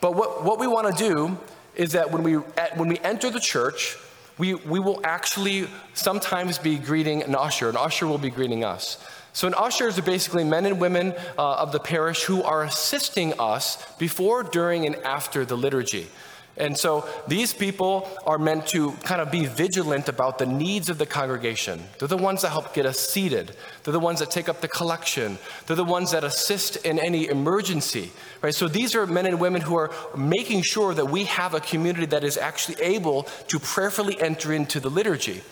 but 0.00 0.14
what 0.14 0.44
what 0.44 0.58
we 0.58 0.66
want 0.66 0.94
to 0.94 1.10
do 1.12 1.38
is 1.74 1.92
that 1.92 2.10
when 2.10 2.22
we 2.22 2.34
when 2.34 2.88
we 2.88 2.98
enter 2.98 3.30
the 3.30 3.40
church, 3.40 3.96
we 4.38 4.54
we 4.54 4.78
will 4.78 5.00
actually 5.02 5.66
sometimes 5.94 6.58
be 6.58 6.76
greeting 6.78 7.22
an 7.22 7.34
usher. 7.34 7.68
An 7.70 7.76
usher 7.76 8.06
will 8.06 8.18
be 8.18 8.30
greeting 8.30 8.64
us. 8.64 8.98
So, 9.32 9.48
an 9.48 9.54
ushers 9.54 9.98
are 9.98 10.02
basically 10.02 10.44
men 10.44 10.64
and 10.64 10.78
women 10.78 11.12
uh, 11.36 11.54
of 11.54 11.72
the 11.72 11.80
parish 11.80 12.22
who 12.22 12.44
are 12.44 12.62
assisting 12.62 13.32
us 13.40 13.84
before, 13.98 14.44
during, 14.44 14.86
and 14.86 14.94
after 14.96 15.44
the 15.44 15.56
liturgy. 15.56 16.06
And 16.56 16.78
so 16.78 17.08
these 17.26 17.52
people 17.52 18.08
are 18.26 18.38
meant 18.38 18.68
to 18.68 18.92
kind 19.02 19.20
of 19.20 19.30
be 19.32 19.46
vigilant 19.46 20.08
about 20.08 20.38
the 20.38 20.46
needs 20.46 20.88
of 20.88 20.98
the 20.98 21.06
congregation. 21.06 21.82
They're 21.98 22.06
the 22.06 22.16
ones 22.16 22.42
that 22.42 22.50
help 22.50 22.72
get 22.74 22.86
us 22.86 22.98
seated. 22.98 23.56
They're 23.82 23.92
the 23.92 23.98
ones 23.98 24.20
that 24.20 24.30
take 24.30 24.48
up 24.48 24.60
the 24.60 24.68
collection. 24.68 25.38
They're 25.66 25.74
the 25.74 25.82
ones 25.82 26.12
that 26.12 26.22
assist 26.22 26.76
in 26.76 27.00
any 27.00 27.26
emergency, 27.26 28.12
right? 28.40 28.54
So 28.54 28.68
these 28.68 28.94
are 28.94 29.04
men 29.04 29.26
and 29.26 29.40
women 29.40 29.62
who 29.62 29.76
are 29.76 29.90
making 30.16 30.62
sure 30.62 30.94
that 30.94 31.06
we 31.06 31.24
have 31.24 31.54
a 31.54 31.60
community 31.60 32.06
that 32.06 32.22
is 32.22 32.38
actually 32.38 32.80
able 32.80 33.24
to 33.48 33.58
prayerfully 33.58 34.20
enter 34.20 34.52
into 34.52 34.78
the 34.78 34.90
liturgy. 34.90 35.42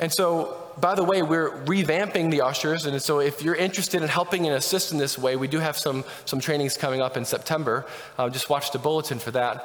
And 0.00 0.12
so, 0.12 0.56
by 0.80 0.94
the 0.94 1.04
way, 1.04 1.22
we're 1.22 1.50
revamping 1.64 2.30
the 2.30 2.40
ushers. 2.40 2.86
And 2.86 3.00
so, 3.00 3.20
if 3.20 3.42
you're 3.42 3.54
interested 3.54 4.02
in 4.02 4.08
helping 4.08 4.46
and 4.46 4.56
assist 4.56 4.90
in 4.90 4.98
this 4.98 5.16
way, 5.16 5.36
we 5.36 5.46
do 5.48 5.60
have 5.60 5.78
some, 5.78 6.04
some 6.24 6.40
trainings 6.40 6.76
coming 6.76 7.00
up 7.00 7.16
in 7.16 7.24
September. 7.24 7.86
Uh, 8.18 8.28
just 8.28 8.50
watch 8.50 8.72
the 8.72 8.78
bulletin 8.78 9.18
for 9.18 9.30
that. 9.30 9.64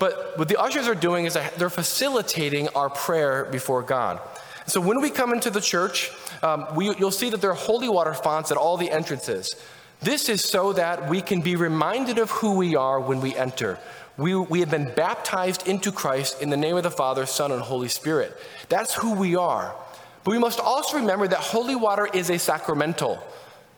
But 0.00 0.38
what 0.38 0.48
the 0.48 0.58
ushers 0.58 0.88
are 0.88 0.94
doing 0.96 1.26
is 1.26 1.38
they're 1.58 1.70
facilitating 1.70 2.68
our 2.70 2.88
prayer 2.88 3.44
before 3.44 3.82
God. 3.82 4.18
So 4.66 4.80
when 4.80 5.00
we 5.02 5.10
come 5.10 5.32
into 5.32 5.50
the 5.50 5.60
church, 5.60 6.10
um, 6.42 6.66
we, 6.74 6.96
you'll 6.96 7.10
see 7.10 7.28
that 7.30 7.40
there 7.40 7.50
are 7.50 7.54
holy 7.54 7.88
water 7.88 8.14
fonts 8.14 8.50
at 8.50 8.56
all 8.56 8.78
the 8.78 8.90
entrances. 8.90 9.54
This 10.00 10.30
is 10.30 10.42
so 10.42 10.72
that 10.72 11.10
we 11.10 11.20
can 11.20 11.42
be 11.42 11.54
reminded 11.54 12.18
of 12.18 12.30
who 12.30 12.56
we 12.56 12.76
are 12.76 12.98
when 12.98 13.20
we 13.20 13.36
enter. 13.36 13.78
We, 14.16 14.34
we 14.34 14.60
have 14.60 14.70
been 14.70 14.90
baptized 14.94 15.68
into 15.68 15.92
Christ 15.92 16.40
in 16.40 16.48
the 16.48 16.56
name 16.56 16.76
of 16.76 16.82
the 16.82 16.90
Father, 16.90 17.26
Son, 17.26 17.52
and 17.52 17.60
Holy 17.60 17.88
Spirit. 17.88 18.34
That's 18.70 18.94
who 18.94 19.14
we 19.14 19.36
are. 19.36 19.74
But 20.24 20.30
we 20.30 20.38
must 20.38 20.60
also 20.60 20.96
remember 20.96 21.28
that 21.28 21.40
holy 21.40 21.76
water 21.76 22.08
is 22.12 22.30
a 22.30 22.38
sacramental. 22.38 23.22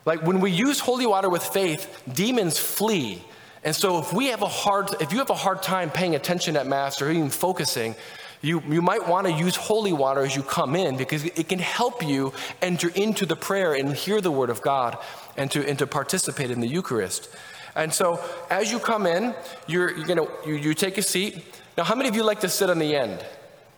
Like 0.05 0.23
when 0.23 0.41
we 0.41 0.52
use 0.52 0.79
holy 0.79 1.07
water 1.07 1.29
with 1.29 1.43
faith, 1.43 2.02
demons 2.12 2.59
flee. 2.59 3.23
And 3.64 3.75
so 3.75 3.99
if 3.99 4.12
we 4.12 4.26
have 4.26 4.42
a 4.42 4.49
hard, 4.49 4.90
if 5.00 5.12
you 5.12 5.19
have 5.19 5.31
a 5.31 5.35
hard 5.35 5.62
time 5.62 5.90
paying 5.90 6.14
attention 6.14 6.57
at 6.57 6.66
Mass 6.66 7.00
or 7.00 7.11
even 7.11 7.31
focusing, 7.31 7.95
you, 8.40 8.61
you 8.69 8.83
might 8.83 9.07
want 9.07 9.28
to 9.28 9.33
use 9.33 9.54
holy 9.54 9.92
water 9.92 10.23
as 10.23 10.35
you 10.35 10.42
come 10.42 10.75
in 10.75 10.97
because 10.97 11.25
it 11.25 11.49
can 11.49 11.61
help 11.61 12.04
you 12.04 12.33
enter 12.61 12.88
into 12.88 13.25
the 13.25 13.37
prayer 13.37 13.73
and 13.73 13.95
hear 13.95 14.21
the 14.21 14.33
Word 14.33 14.50
of 14.50 14.61
God 14.62 14.99
and 15.37 15.49
to, 15.52 15.66
and 15.66 15.78
to 15.78 15.87
participate 15.87 16.50
in 16.50 16.61
the 16.61 16.66
Eucharist. 16.66 17.28
And 17.76 17.95
so 17.95 18.21
as 18.50 18.73
you 18.73 18.81
come 18.81 19.07
in, 19.07 19.35
you're, 19.69 19.97
you're 19.97 20.07
gonna, 20.07 20.26
you, 20.45 20.54
you 20.54 20.75
take 20.75 20.99
a 20.99 21.02
seat. 21.02 21.45
Now, 21.78 21.85
how 21.85 21.95
many 21.95 22.09
of 22.09 22.16
you 22.16 22.25
like 22.25 22.40
to 22.40 22.49
sit 22.49 22.69
on 22.69 22.81
the 22.81 22.97
end? 22.97 23.25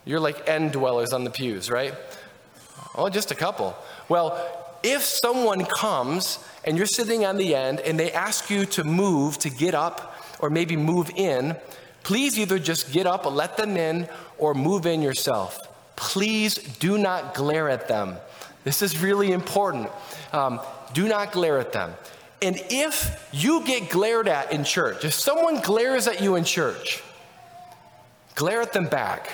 You're 0.06 0.20
like 0.20 0.48
end 0.48 0.72
dwellers 0.72 1.12
on 1.12 1.24
the 1.24 1.30
pews, 1.30 1.70
right? 1.70 1.94
Oh, 2.94 3.10
just 3.10 3.30
a 3.30 3.34
couple. 3.34 3.76
Well, 4.08 4.63
if 4.84 5.02
someone 5.02 5.64
comes 5.64 6.38
and 6.64 6.76
you're 6.76 6.86
sitting 6.86 7.24
on 7.24 7.38
the 7.38 7.54
end 7.56 7.80
and 7.80 7.98
they 7.98 8.12
ask 8.12 8.50
you 8.50 8.66
to 8.66 8.84
move, 8.84 9.38
to 9.38 9.50
get 9.50 9.74
up, 9.74 10.14
or 10.40 10.50
maybe 10.50 10.76
move 10.76 11.10
in, 11.16 11.56
please 12.02 12.38
either 12.38 12.58
just 12.58 12.92
get 12.92 13.06
up 13.06 13.24
let 13.24 13.56
them 13.56 13.76
in 13.78 14.06
or 14.36 14.52
move 14.54 14.84
in 14.84 15.00
yourself. 15.00 15.58
Please 15.96 16.56
do 16.56 16.98
not 16.98 17.34
glare 17.34 17.70
at 17.70 17.88
them. 17.88 18.16
This 18.62 18.82
is 18.82 19.00
really 19.00 19.32
important. 19.32 19.88
Um, 20.32 20.60
do 20.92 21.08
not 21.08 21.32
glare 21.32 21.58
at 21.58 21.72
them. 21.72 21.94
And 22.42 22.56
if 22.68 23.28
you 23.32 23.64
get 23.64 23.88
glared 23.88 24.28
at 24.28 24.52
in 24.52 24.64
church, 24.64 25.04
if 25.04 25.14
someone 25.14 25.62
glares 25.62 26.06
at 26.06 26.20
you 26.20 26.36
in 26.36 26.44
church, 26.44 27.02
glare 28.34 28.60
at 28.60 28.74
them 28.74 28.86
back. 28.86 29.28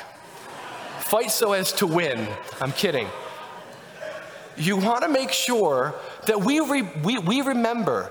Fight 1.00 1.32
so 1.32 1.54
as 1.54 1.72
to 1.72 1.88
win. 1.88 2.28
I'm 2.60 2.70
kidding 2.70 3.08
you 4.66 4.76
want 4.76 5.02
to 5.02 5.08
make 5.08 5.32
sure 5.32 5.94
that 6.26 6.40
we, 6.40 6.60
re, 6.60 6.82
we, 7.02 7.18
we 7.18 7.40
remember 7.40 8.10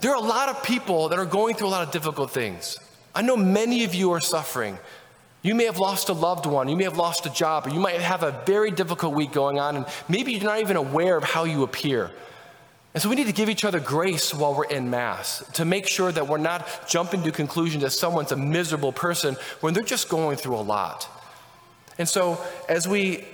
there 0.00 0.12
are 0.12 0.16
a 0.16 0.26
lot 0.26 0.48
of 0.48 0.62
people 0.62 1.08
that 1.08 1.18
are 1.18 1.26
going 1.26 1.54
through 1.54 1.68
a 1.68 1.70
lot 1.70 1.86
of 1.86 1.92
difficult 1.92 2.30
things. 2.30 2.78
I 3.14 3.22
know 3.22 3.36
many 3.36 3.84
of 3.84 3.94
you 3.94 4.12
are 4.12 4.20
suffering. 4.20 4.78
You 5.42 5.54
may 5.54 5.64
have 5.64 5.78
lost 5.78 6.08
a 6.08 6.12
loved 6.12 6.46
one, 6.46 6.68
you 6.68 6.76
may 6.76 6.84
have 6.84 6.96
lost 6.96 7.26
a 7.26 7.30
job, 7.30 7.66
or 7.66 7.70
you 7.70 7.78
might 7.78 8.00
have 8.00 8.22
a 8.22 8.42
very 8.46 8.70
difficult 8.70 9.14
week 9.14 9.32
going 9.32 9.58
on, 9.58 9.76
and 9.76 9.86
maybe 10.08 10.32
you're 10.32 10.42
not 10.42 10.60
even 10.60 10.76
aware 10.76 11.16
of 11.16 11.24
how 11.24 11.44
you 11.44 11.62
appear. 11.62 12.10
And 12.94 13.02
so 13.02 13.08
we 13.08 13.16
need 13.16 13.26
to 13.26 13.32
give 13.32 13.50
each 13.50 13.64
other 13.64 13.80
grace 13.80 14.32
while 14.32 14.54
we're 14.54 14.64
in 14.66 14.88
Mass 14.88 15.44
to 15.54 15.64
make 15.64 15.86
sure 15.86 16.12
that 16.12 16.28
we're 16.28 16.38
not 16.38 16.88
jumping 16.88 17.22
to 17.24 17.32
conclusions 17.32 17.82
that 17.82 17.90
someone's 17.90 18.32
a 18.32 18.36
miserable 18.36 18.92
person 18.92 19.36
when 19.60 19.74
they're 19.74 19.82
just 19.82 20.08
going 20.08 20.36
through 20.36 20.56
a 20.56 20.62
lot. 20.62 21.08
And 21.98 22.08
so 22.08 22.42
as 22.68 22.86
we 22.88 23.24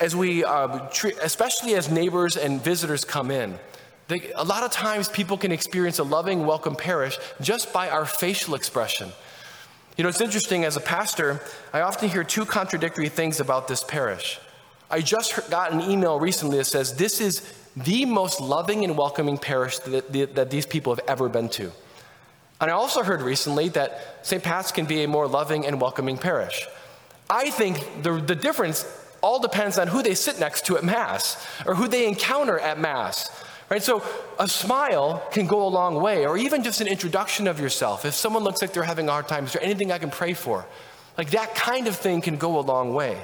as 0.00 0.14
we, 0.14 0.44
uh, 0.44 0.78
treat, 0.90 1.16
especially 1.22 1.74
as 1.74 1.90
neighbors 1.90 2.36
and 2.36 2.62
visitors 2.62 3.04
come 3.04 3.30
in, 3.30 3.58
they, 4.08 4.32
a 4.36 4.44
lot 4.44 4.62
of 4.62 4.70
times 4.70 5.08
people 5.08 5.36
can 5.36 5.52
experience 5.52 5.98
a 5.98 6.04
loving, 6.04 6.46
welcome 6.46 6.74
parish 6.74 7.18
just 7.40 7.72
by 7.72 7.90
our 7.90 8.06
facial 8.06 8.54
expression. 8.54 9.10
You 9.96 10.04
know, 10.04 10.08
it's 10.08 10.20
interesting 10.20 10.64
as 10.64 10.76
a 10.76 10.80
pastor, 10.80 11.40
I 11.72 11.80
often 11.80 12.08
hear 12.08 12.24
two 12.24 12.44
contradictory 12.44 13.08
things 13.08 13.40
about 13.40 13.68
this 13.68 13.82
parish. 13.82 14.38
I 14.90 15.00
just 15.00 15.50
got 15.50 15.72
an 15.72 15.82
email 15.82 16.18
recently 16.18 16.58
that 16.58 16.64
says 16.64 16.94
this 16.94 17.20
is 17.20 17.42
the 17.76 18.04
most 18.04 18.40
loving 18.40 18.84
and 18.84 18.96
welcoming 18.96 19.36
parish 19.36 19.78
that, 19.80 20.12
that 20.34 20.50
these 20.50 20.66
people 20.66 20.94
have 20.94 21.04
ever 21.06 21.28
been 21.28 21.48
to. 21.50 21.72
And 22.60 22.70
I 22.70 22.74
also 22.74 23.02
heard 23.02 23.22
recently 23.22 23.68
that 23.70 24.18
St. 24.26 24.42
Pat's 24.42 24.72
can 24.72 24.86
be 24.86 25.04
a 25.04 25.08
more 25.08 25.28
loving 25.28 25.66
and 25.66 25.80
welcoming 25.80 26.16
parish. 26.16 26.66
I 27.28 27.50
think 27.50 28.02
the, 28.02 28.12
the 28.20 28.34
difference 28.34 28.84
all 29.20 29.40
depends 29.40 29.78
on 29.78 29.88
who 29.88 30.02
they 30.02 30.14
sit 30.14 30.38
next 30.38 30.66
to 30.66 30.76
at 30.76 30.84
Mass 30.84 31.44
or 31.66 31.74
who 31.74 31.88
they 31.88 32.06
encounter 32.06 32.58
at 32.58 32.78
Mass. 32.78 33.30
Right? 33.70 33.82
So 33.82 34.02
a 34.38 34.48
smile 34.48 35.22
can 35.30 35.46
go 35.46 35.66
a 35.66 35.68
long 35.68 35.96
way, 35.96 36.24
or 36.24 36.38
even 36.38 36.62
just 36.62 36.80
an 36.80 36.86
introduction 36.86 37.46
of 37.46 37.60
yourself. 37.60 38.06
If 38.06 38.14
someone 38.14 38.42
looks 38.42 38.62
like 38.62 38.72
they're 38.72 38.82
having 38.82 39.08
a 39.08 39.12
hard 39.12 39.28
time, 39.28 39.44
is 39.44 39.52
there 39.52 39.62
anything 39.62 39.92
I 39.92 39.98
can 39.98 40.10
pray 40.10 40.32
for? 40.32 40.64
Like 41.18 41.30
that 41.32 41.54
kind 41.54 41.86
of 41.86 41.94
thing 41.94 42.22
can 42.22 42.38
go 42.38 42.58
a 42.58 42.62
long 42.62 42.94
way. 42.94 43.20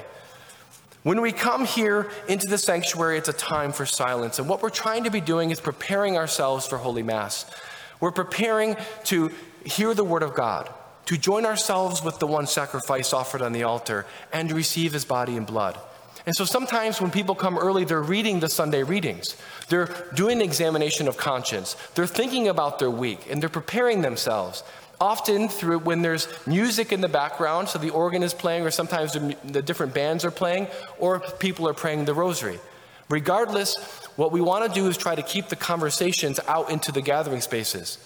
When 1.01 1.21
we 1.21 1.31
come 1.31 1.65
here 1.65 2.09
into 2.27 2.47
the 2.47 2.57
sanctuary, 2.57 3.17
it's 3.17 3.29
a 3.29 3.33
time 3.33 3.71
for 3.71 3.85
silence. 3.85 4.37
And 4.37 4.47
what 4.49 4.61
we're 4.61 4.69
trying 4.69 5.03
to 5.05 5.11
be 5.11 5.21
doing 5.21 5.51
is 5.51 5.59
preparing 5.59 6.17
ourselves 6.17 6.67
for 6.67 6.77
Holy 6.77 7.03
Mass. 7.03 7.45
We're 7.99 8.11
preparing 8.11 8.75
to 9.05 9.31
hear 9.63 9.93
the 9.93 10.03
Word 10.03 10.23
of 10.23 10.35
God 10.35 10.71
to 11.05 11.17
join 11.17 11.45
ourselves 11.45 12.03
with 12.03 12.19
the 12.19 12.27
one 12.27 12.47
sacrifice 12.47 13.13
offered 13.13 13.41
on 13.41 13.53
the 13.53 13.63
altar 13.63 14.05
and 14.33 14.49
to 14.49 14.55
receive 14.55 14.93
his 14.93 15.05
body 15.05 15.37
and 15.37 15.45
blood. 15.45 15.77
And 16.25 16.35
so 16.35 16.43
sometimes 16.43 16.99
when 16.99 17.11
people 17.11 17.35
come 17.35 17.57
early, 17.57 17.85
they're 17.85 18.01
reading 18.01 18.39
the 18.39 18.49
Sunday 18.49 18.81
readings. 18.81 19.35
They're 19.69 19.93
doing 20.15 20.39
an 20.39 20.45
examination 20.45 21.07
of 21.07 21.17
conscience. 21.17 21.75
They're 21.93 22.07
thinking 22.07 22.47
about 22.47 22.79
their 22.79 22.89
week 22.89 23.27
and 23.29 23.41
they're 23.41 23.49
preparing 23.49 24.01
themselves. 24.01 24.63
Often 24.99 25.49
through 25.49 25.79
when 25.79 26.01
there's 26.01 26.27
music 26.47 26.91
in 26.91 27.01
the 27.01 27.09
background, 27.09 27.69
so 27.69 27.77
the 27.77 27.89
organ 27.89 28.23
is 28.23 28.33
playing, 28.33 28.65
or 28.65 28.71
sometimes 28.71 29.11
the, 29.11 29.35
the 29.43 29.61
different 29.61 29.93
bands 29.93 30.23
are 30.23 30.31
playing, 30.31 30.67
or 30.99 31.19
people 31.19 31.67
are 31.67 31.73
praying 31.73 32.05
the 32.05 32.13
rosary. 32.13 32.59
Regardless, 33.09 33.75
what 34.15 34.31
we 34.31 34.39
want 34.39 34.65
to 34.65 34.79
do 34.79 34.87
is 34.87 34.95
try 34.95 35.13
to 35.13 35.21
keep 35.21 35.49
the 35.49 35.55
conversations 35.57 36.39
out 36.47 36.71
into 36.71 36.93
the 36.93 37.01
gathering 37.01 37.41
spaces. 37.41 37.97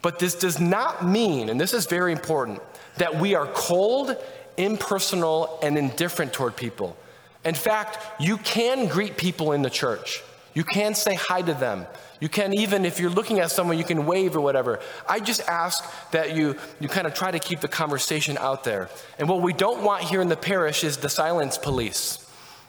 But 0.00 0.18
this 0.18 0.34
does 0.34 0.60
not 0.60 1.04
mean, 1.04 1.48
and 1.48 1.60
this 1.60 1.74
is 1.74 1.86
very 1.86 2.12
important, 2.12 2.60
that 2.96 3.18
we 3.18 3.34
are 3.34 3.46
cold, 3.46 4.16
impersonal, 4.56 5.58
and 5.62 5.76
indifferent 5.76 6.32
toward 6.32 6.56
people. 6.56 6.96
In 7.44 7.54
fact, 7.54 7.98
you 8.20 8.36
can 8.38 8.86
greet 8.88 9.16
people 9.16 9.52
in 9.52 9.62
the 9.62 9.70
church. 9.70 10.22
You 10.54 10.64
can 10.64 10.94
say 10.94 11.14
hi 11.14 11.42
to 11.42 11.54
them. 11.54 11.86
You 12.20 12.28
can 12.28 12.52
even, 12.52 12.84
if 12.84 12.98
you're 12.98 13.10
looking 13.10 13.38
at 13.38 13.50
someone, 13.50 13.78
you 13.78 13.84
can 13.84 14.06
wave 14.06 14.36
or 14.36 14.40
whatever. 14.40 14.80
I 15.08 15.20
just 15.20 15.40
ask 15.48 15.84
that 16.10 16.34
you, 16.34 16.56
you 16.80 16.88
kind 16.88 17.06
of 17.06 17.14
try 17.14 17.30
to 17.30 17.38
keep 17.38 17.60
the 17.60 17.68
conversation 17.68 18.36
out 18.38 18.64
there. 18.64 18.88
And 19.18 19.28
what 19.28 19.40
we 19.40 19.52
don't 19.52 19.84
want 19.84 20.02
here 20.02 20.20
in 20.20 20.28
the 20.28 20.36
parish 20.36 20.82
is 20.82 20.96
the 20.96 21.08
silence 21.08 21.58
police. 21.58 22.27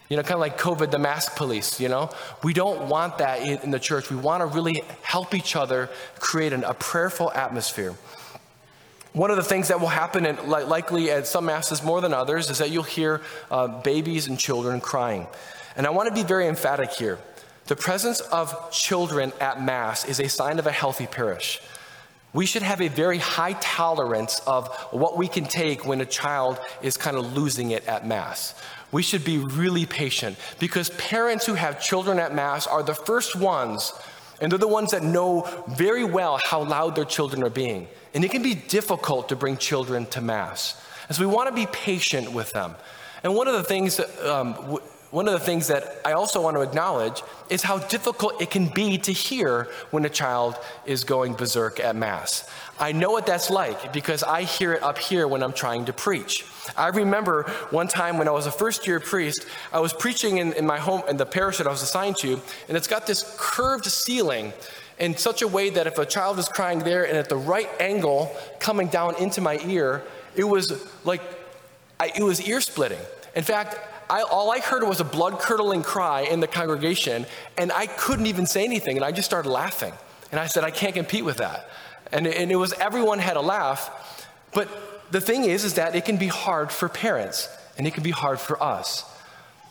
You 0.10 0.18
know, 0.18 0.24
kind 0.24 0.34
of 0.34 0.40
like 0.40 0.58
COVID, 0.58 0.90
the 0.90 0.98
mask 0.98 1.36
police, 1.36 1.80
you 1.80 1.88
know? 1.88 2.10
We 2.44 2.52
don't 2.54 2.90
want 2.90 3.20
that 3.20 3.42
in 3.42 3.70
the 3.70 3.80
church. 3.80 4.10
We 4.10 4.18
want 4.18 4.42
to 4.42 4.48
really 4.48 4.84
help 5.04 5.36
each 5.36 5.56
other 5.56 5.88
create 6.18 6.52
an, 6.52 6.64
a 6.64 6.74
prayerful 6.74 7.32
atmosphere. 7.32 7.94
One 9.14 9.30
of 9.30 9.38
the 9.38 9.44
things 9.44 9.68
that 9.68 9.80
will 9.80 9.88
happen, 9.88 10.24
likely 10.48 11.12
at 11.12 11.28
some 11.28 11.46
masses 11.46 11.84
more 11.84 12.02
than 12.02 12.14
others, 12.14 12.50
is 12.50 12.58
that 12.58 12.72
you'll 12.72 12.84
hear 12.84 13.22
uh, 13.52 13.68
babies 13.82 14.28
and 14.28 14.40
children 14.40 14.82
crying. 14.82 15.28
And 15.76 15.86
I 15.86 15.92
want 15.92 16.10
to 16.10 16.16
be 16.16 16.24
very 16.24 16.48
emphatic 16.48 16.92
here. 16.92 17.20
The 17.68 17.76
presence 17.76 18.20
of 18.20 18.72
children 18.72 19.32
at 19.40 19.62
Mass 19.62 20.06
is 20.06 20.20
a 20.20 20.28
sign 20.28 20.58
of 20.58 20.66
a 20.66 20.72
healthy 20.72 21.06
parish. 21.06 21.62
We 22.34 22.46
should 22.46 22.62
have 22.62 22.82
a 22.82 22.88
very 22.88 23.18
high 23.18 23.54
tolerance 23.54 24.40
of 24.46 24.68
what 24.92 25.18
we 25.18 25.28
can 25.28 25.46
take 25.46 25.86
when 25.86 26.02
a 26.02 26.06
child 26.06 26.60
is 26.82 26.98
kind 26.98 27.18
of 27.18 27.36
losing 27.36 27.72
it 27.72 27.88
at 27.88 28.08
Mass 28.08 28.56
we 28.92 29.04
should 29.04 29.24
be 29.24 29.38
really 29.38 29.86
patient 29.86 30.38
because 30.60 30.90
parents 30.92 31.46
who 31.46 31.54
have 31.54 31.82
children 31.82 32.20
at 32.20 32.34
Mass 32.34 32.66
are 32.68 32.84
the 32.84 32.96
first 32.96 33.36
ones, 33.36 33.94
and 34.42 34.52
they're 34.52 34.60
the 34.60 34.68
ones 34.68 34.92
that 34.92 35.04
know 35.04 35.48
very 35.68 36.04
well 36.04 36.40
how 36.44 36.64
loud 36.64 36.96
their 36.96 37.06
children 37.06 37.44
are 37.44 37.50
being. 37.50 37.88
And 38.14 38.24
it 38.24 38.32
can 38.32 38.42
be 38.42 38.56
difficult 38.56 39.30
to 39.30 39.36
bring 39.36 39.58
children 39.58 40.06
to 40.08 40.22
Mass. 40.22 40.82
And 41.08 41.16
so 41.16 41.28
we 41.28 41.34
want 41.34 41.50
to 41.50 41.56
be 41.56 41.68
patient 41.68 42.32
with 42.32 42.52
them. 42.52 42.76
And 43.24 43.36
one 43.36 43.48
of 43.48 43.54
the 43.54 43.64
things 43.64 43.98
that, 43.98 44.10
um, 44.28 44.80
one 45.12 45.28
of 45.28 45.34
the 45.34 45.40
things 45.40 45.68
that 45.68 46.02
I 46.06 46.12
also 46.12 46.42
want 46.42 46.56
to 46.56 46.62
acknowledge 46.62 47.24
is 47.50 47.64
how 47.64 47.80
difficult 47.80 48.40
it 48.42 48.52
can 48.52 48.68
be 48.68 48.98
to 49.00 49.12
hear 49.12 49.68
when 49.90 50.06
a 50.06 50.10
child 50.10 50.56
is 50.86 51.04
going 51.04 51.34
berserk 51.34 51.80
at 51.80 51.96
Mass. 51.96 52.48
I 52.80 52.92
know 52.92 53.10
what 53.12 53.26
that's 53.26 53.50
like 53.50 53.92
because 53.92 54.22
I 54.22 54.44
hear 54.44 54.74
it 54.74 54.84
up 54.84 55.00
here 55.00 55.28
when 55.28 55.42
I'm 55.42 55.54
trying 55.54 55.86
to 55.86 55.94
preach. 55.94 56.46
I 56.78 56.90
remember 56.90 57.44
one 57.72 57.88
time 57.88 58.20
when 58.20 58.28
I 58.28 58.32
was 58.32 58.46
a 58.46 58.52
first 58.52 58.86
year 58.86 59.00
priest, 59.00 59.48
I 59.74 59.80
was 59.80 59.94
preaching 59.94 60.38
in, 60.38 60.54
in 60.54 60.66
my 60.68 60.78
home, 60.78 61.02
in 61.10 61.18
the 61.18 61.26
parish 61.26 61.58
that 61.58 61.66
I 61.66 61.72
was 61.72 61.82
assigned 61.82 62.18
to, 62.18 62.40
and 62.68 62.78
it's 62.78 62.88
got 62.88 63.08
this 63.08 63.36
curved 63.40 63.86
ceiling 63.86 64.54
in 65.00 65.18
such 65.18 65.42
a 65.42 65.48
way 65.48 65.72
that 65.72 65.88
if 65.88 65.98
a 65.98 66.06
child 66.06 66.38
is 66.38 66.48
crying 66.48 66.80
there 66.80 67.06
and 67.06 67.18
at 67.18 67.30
the 67.30 67.38
right 67.38 67.70
angle 67.80 68.36
coming 68.60 68.88
down 68.88 69.16
into 69.16 69.42
my 69.42 69.60
ear, 69.66 70.04
it 70.36 70.44
was 70.44 70.88
like, 71.04 71.22
I, 72.00 72.12
it 72.16 72.24
was 72.24 72.42
ear 72.42 72.62
splitting. 72.62 73.00
In 73.36 73.44
fact, 73.44 73.78
I, 74.10 74.24
all 74.24 74.52
I 74.52 74.60
heard 74.60 74.84
was 74.84 75.00
a 75.00 75.04
blood 75.04 75.40
curdling 75.40 75.84
cry 75.84 76.22
in 76.22 76.40
the 76.40 76.48
congregation, 76.48 77.26
and 77.58 77.72
I 77.72 77.86
couldn't 77.86 78.26
even 78.26 78.48
say 78.48 78.66
anything, 78.66 78.96
and 78.96 79.06
I 79.06 79.12
just 79.12 79.28
started 79.28 79.50
laughing. 79.50 79.94
And 80.32 80.40
I 80.40 80.48
said, 80.48 80.64
I 80.64 80.72
can't 80.72 80.96
compete 80.96 81.24
with 81.24 81.38
that. 81.38 81.70
And, 82.12 82.26
and 82.26 82.52
it 82.52 82.56
was 82.56 82.74
everyone 82.74 83.20
had 83.20 83.38
a 83.38 83.42
laugh. 83.42 84.28
But 84.54 84.68
the 85.12 85.22
thing 85.22 85.44
is, 85.44 85.64
is 85.64 85.76
that 85.76 85.96
it 85.96 86.06
can 86.06 86.18
be 86.18 86.28
hard 86.28 86.72
for 86.72 86.90
parents, 86.90 87.50
and 87.78 87.86
it 87.86 87.94
can 87.94 88.04
be 88.04 88.12
hard 88.12 88.40
for 88.40 88.62
us. 88.62 89.06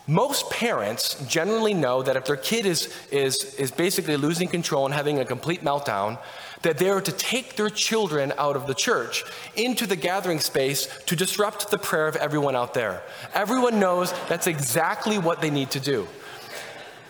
Most 0.07 0.51
parents 0.51 1.23
generally 1.29 1.75
know 1.75 2.03
that 2.03 2.17
if 2.17 2.25
their 2.25 2.37
kid 2.37 2.65
is, 2.65 2.95
is, 3.11 3.55
is 3.59 3.71
basically 3.71 4.17
losing 4.17 4.49
control 4.49 4.87
and 4.87 4.95
having 4.95 5.19
a 5.19 5.25
complete 5.25 5.63
meltdown, 5.63 6.19
that 6.63 6.79
they 6.79 6.91
are 6.91 7.01
to 7.01 7.13
take 7.13 7.57
their 7.57 7.71
children 7.71 8.33
out 8.39 8.57
of 8.57 8.67
the 8.67 8.75
church 8.75 9.25
into 9.57 9.87
the 9.87 9.97
gathering 9.97 10.41
space 10.41 10.87
to 11.07 11.17
disrupt 11.17 11.71
the 11.71 11.79
prayer 11.79 12.09
of 12.09 12.17
everyone 12.17 12.57
out 12.57 12.75
there. 12.75 13.03
Everyone 13.35 13.79
knows 13.79 14.13
that's 14.29 14.47
exactly 14.47 15.19
what 15.19 15.41
they 15.41 15.51
need 15.51 15.71
to 15.71 15.81
do. 15.81 16.07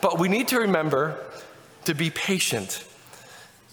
But 0.01 0.19
we 0.19 0.29
need 0.29 0.47
to 0.49 0.59
remember 0.59 1.17
to 1.85 1.93
be 1.93 2.09
patient. 2.09 2.85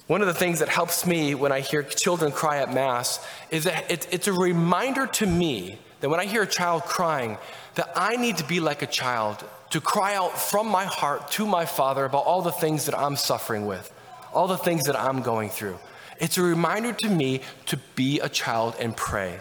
One 0.06 0.20
of 0.20 0.26
the 0.26 0.34
things 0.34 0.60
that 0.60 0.68
helps 0.68 1.06
me 1.06 1.34
when 1.34 1.52
I 1.52 1.60
hear 1.60 1.82
children 1.82 2.32
cry 2.32 2.58
at 2.58 2.72
Mass 2.72 3.24
is 3.50 3.64
that 3.64 3.90
it's 3.90 4.28
a 4.28 4.32
reminder 4.32 5.06
to 5.06 5.26
me 5.26 5.78
that 6.00 6.08
when 6.08 6.20
I 6.20 6.26
hear 6.26 6.42
a 6.42 6.46
child 6.46 6.84
crying, 6.84 7.38
that 7.74 7.90
I 7.96 8.16
need 8.16 8.36
to 8.38 8.44
be 8.44 8.60
like 8.60 8.82
a 8.82 8.86
child, 8.86 9.44
to 9.70 9.80
cry 9.80 10.14
out 10.14 10.38
from 10.38 10.68
my 10.68 10.84
heart 10.84 11.30
to 11.32 11.46
my 11.46 11.64
Father 11.64 12.04
about 12.04 12.24
all 12.24 12.42
the 12.42 12.52
things 12.52 12.86
that 12.86 12.96
I'm 12.96 13.16
suffering 13.16 13.66
with, 13.66 13.92
all 14.36 14.46
the 14.46 14.58
things 14.58 14.84
that 14.84 15.00
I'm 15.00 15.22
going 15.22 15.48
through. 15.48 15.78
It's 16.20 16.36
a 16.36 16.42
reminder 16.42 16.92
to 16.92 17.08
me 17.08 17.40
to 17.66 17.78
be 17.94 18.20
a 18.20 18.28
child 18.28 18.76
and 18.78 18.94
pray. 18.94 19.40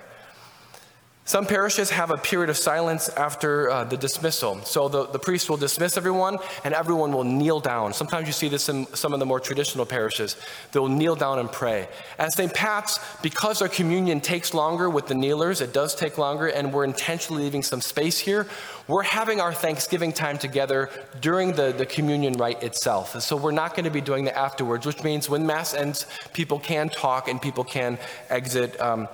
Some 1.27 1.47
parishes 1.47 1.89
have 1.89 2.11
a 2.11 2.17
period 2.17 2.51
of 2.51 2.57
silence 2.57 3.09
after 3.09 3.71
uh, 3.71 3.83
the 3.83 3.97
dismissal. 3.97 4.61
So 4.63 4.87
the, 4.87 5.07
the 5.07 5.17
priest 5.17 5.49
will 5.49 5.57
dismiss 5.57 5.97
everyone 5.97 6.37
and 6.63 6.71
everyone 6.75 7.11
will 7.13 7.23
kneel 7.23 7.59
down. 7.59 7.93
Sometimes 7.93 8.27
you 8.27 8.33
see 8.33 8.47
this 8.47 8.69
in 8.69 8.85
some 8.93 9.11
of 9.11 9.19
the 9.19 9.25
more 9.25 9.39
traditional 9.39 9.87
parishes. 9.87 10.35
They'll 10.71 10.87
kneel 10.87 11.15
down 11.15 11.39
and 11.39 11.51
pray. 11.51 11.87
At 12.19 12.33
St. 12.33 12.53
Pat's, 12.53 12.99
because 13.23 13.63
our 13.63 13.67
communion 13.67 14.21
takes 14.21 14.53
longer 14.53 14.87
with 14.87 15.07
the 15.07 15.15
kneelers, 15.15 15.61
it 15.61 15.73
does 15.73 15.95
take 15.95 16.19
longer, 16.19 16.45
and 16.45 16.71
we're 16.71 16.85
intentionally 16.85 17.41
leaving 17.41 17.63
some 17.63 17.81
space 17.81 18.19
here, 18.19 18.45
we're 18.87 19.01
having 19.01 19.41
our 19.41 19.51
Thanksgiving 19.51 20.13
time 20.13 20.37
together 20.37 20.91
during 21.21 21.53
the, 21.53 21.71
the 21.75 21.87
communion 21.87 22.33
rite 22.33 22.61
itself. 22.61 23.15
And 23.15 23.23
So 23.23 23.35
we're 23.35 23.51
not 23.51 23.71
going 23.71 23.85
to 23.85 23.89
be 23.89 24.01
doing 24.01 24.25
that 24.25 24.37
afterwards, 24.37 24.85
which 24.85 25.03
means 25.03 25.27
when 25.27 25.43
Mass 25.47 25.73
ends, 25.73 26.05
people 26.33 26.59
can 26.59 26.89
talk 26.89 27.27
and 27.27 27.41
people 27.41 27.63
can 27.63 27.97
exit, 28.29 28.79
um, 28.79 29.07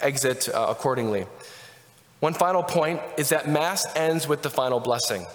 exit 0.00 0.48
uh, 0.48 0.66
accordingly. 0.68 1.26
One 2.20 2.34
final 2.34 2.62
point 2.62 3.00
is 3.16 3.30
that 3.30 3.48
Mass 3.48 3.86
ends 3.96 4.28
with 4.28 4.42
the 4.42 4.50
final 4.50 4.80
blessing. 4.80 5.26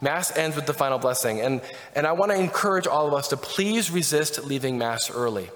Mass 0.00 0.36
ends 0.36 0.56
with 0.56 0.66
the 0.66 0.74
final 0.74 0.98
blessing. 0.98 1.40
And, 1.40 1.60
and 1.94 2.06
I 2.06 2.12
want 2.12 2.30
to 2.32 2.38
encourage 2.38 2.86
all 2.86 3.06
of 3.06 3.14
us 3.14 3.28
to 3.28 3.36
please 3.36 3.90
resist 3.90 4.44
leaving 4.44 4.78
Mass 4.78 5.10
early. 5.10 5.50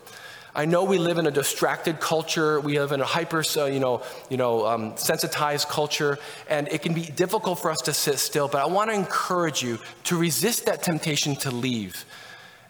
I 0.54 0.66
know 0.66 0.84
we 0.84 0.98
live 0.98 1.16
in 1.16 1.26
a 1.26 1.30
distracted 1.30 1.98
culture. 1.98 2.60
We 2.60 2.78
live 2.78 2.92
in 2.92 3.00
a 3.00 3.06
hyper, 3.06 3.42
you 3.68 3.80
know, 3.80 4.02
you 4.28 4.36
know, 4.36 4.66
um, 4.66 4.96
sensitized 4.98 5.68
culture, 5.68 6.18
and 6.48 6.68
it 6.68 6.82
can 6.82 6.92
be 6.92 7.06
difficult 7.06 7.58
for 7.58 7.70
us 7.70 7.80
to 7.82 7.94
sit 7.94 8.18
still. 8.18 8.48
But 8.48 8.60
I 8.60 8.66
want 8.66 8.90
to 8.90 8.94
encourage 8.94 9.62
you 9.62 9.78
to 10.04 10.18
resist 10.18 10.66
that 10.66 10.82
temptation 10.82 11.36
to 11.36 11.50
leave. 11.50 12.04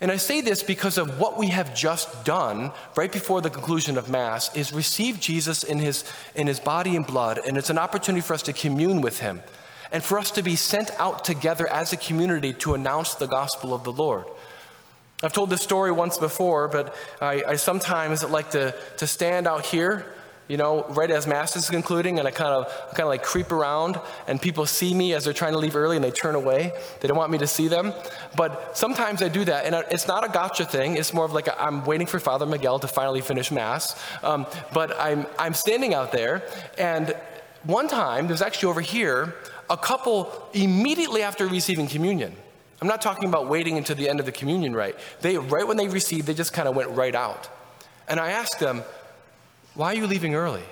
And 0.03 0.11
I 0.11 0.17
say 0.17 0.41
this 0.41 0.65
because 0.65 0.99
of 0.99 1.21
what 1.21 1.39
we 1.39 1.47
have 1.47 1.77
just 1.77 2.25
done 2.25 2.73
right 2.97 3.13
before 3.13 3.41
the 3.41 3.49
conclusion 3.49 3.97
of 3.97 4.11
Mass 4.11 4.55
is 4.57 4.73
receive 4.73 5.21
Jesus 5.21 5.63
in 5.63 5.79
his, 5.79 6.03
in 6.35 6.49
his 6.49 6.59
body 6.59 6.97
and 6.97 7.07
blood, 7.07 7.39
and 7.39 7.57
it's 7.57 7.71
an 7.71 7.79
opportunity 7.79 8.21
for 8.21 8.35
us 8.35 8.43
to 8.43 8.53
commune 8.53 9.01
with 9.01 9.21
him 9.21 9.43
and 9.93 10.03
for 10.03 10.19
us 10.19 10.33
to 10.33 10.43
be 10.43 10.57
sent 10.57 10.91
out 10.99 11.23
together 11.23 11.69
as 11.69 11.93
a 11.93 11.97
community 11.97 12.53
to 12.55 12.75
announce 12.75 13.15
the 13.15 13.29
gospel 13.29 13.73
of 13.73 13.85
the 13.85 13.93
Lord. 13.93 14.25
I've 15.23 15.33
told 15.33 15.51
this 15.51 15.63
story 15.63 15.93
once 15.93 16.19
before, 16.19 16.67
but 16.67 16.97
I, 17.21 17.45
I 17.47 17.55
sometimes 17.55 18.29
like 18.29 18.51
to, 18.51 18.75
to 18.97 19.07
stand 19.07 19.47
out 19.47 19.65
here 19.65 20.05
you 20.53 20.59
know, 20.59 20.85
right 20.91 21.11
as 21.11 21.27
mass 21.27 21.57
is 21.57 21.71
concluding, 21.71 22.19
and 22.19 22.29
I 22.29 22.31
kind 22.31 22.51
of 22.51 22.69
kind 22.89 23.05
of 23.05 23.09
like 23.09 23.23
creep 23.23 23.53
around, 23.53 23.99
and 24.27 24.39
people 24.39 24.67
see 24.67 24.93
me 24.93 25.15
as 25.15 25.25
they're 25.25 25.33
trying 25.33 25.55
to 25.55 25.59
leave 25.59 25.75
early, 25.75 25.97
and 25.97 26.05
they 26.05 26.11
turn 26.11 26.35
away. 26.35 26.73
They 27.01 27.09
don't 27.09 27.17
want 27.17 27.33
me 27.33 27.39
to 27.39 27.47
see 27.47 27.69
them. 27.69 27.95
But 28.37 28.77
sometimes 28.77 29.23
I 29.23 29.29
do 29.29 29.47
that, 29.47 29.65
and 29.65 29.75
it's 29.91 30.07
not 30.07 30.29
a 30.29 30.29
gotcha 30.29 30.67
thing. 30.67 30.99
It's 30.99 31.15
more 31.15 31.25
of 31.25 31.33
like 31.33 31.49
i 31.49 31.67
am 31.67 31.87
waiting 31.87 32.07
for 32.07 32.21
Father 32.21 32.45
Miguel 32.45 32.79
to 32.81 32.87
finally 32.87 33.23
finish 33.23 33.51
mass. 33.51 33.99
Um, 34.23 34.47
but 34.75 34.95
I'm 35.01 35.27
I'm 35.39 35.55
standing 35.55 35.95
out 35.95 36.13
there, 36.13 36.43
and 36.77 37.17
one 37.65 37.89
time 37.89 38.27
there's 38.27 38.43
actually 38.43 38.69
over 38.69 38.83
here 38.83 39.35
a 39.71 39.79
couple 39.79 40.51
immediately 40.53 41.23
after 41.23 41.49
receiving 41.49 41.89
communion. 41.89 42.37
I'm 42.83 42.89
not 42.89 43.01
talking 43.01 43.27
about 43.27 43.49
waiting 43.49 43.79
until 43.79 43.97
the 43.97 44.07
end 44.07 44.21
of 44.21 44.27
the 44.27 44.33
communion 44.33 44.75
rite. 44.75 44.97
They 45.23 45.39
right 45.39 45.67
when 45.67 45.79
they 45.79 45.89
received, 45.89 46.27
they 46.27 46.35
just 46.35 46.53
kind 46.53 46.69
of 46.69 46.77
went 46.77 46.91
right 46.91 47.15
out. 47.15 47.49
And 48.07 48.21
I 48.21 48.33
asked 48.33 48.61
them, 48.61 48.83
why 49.75 49.93
are 49.93 49.97
you 49.97 50.07
leaving 50.07 50.35
early? 50.35 50.65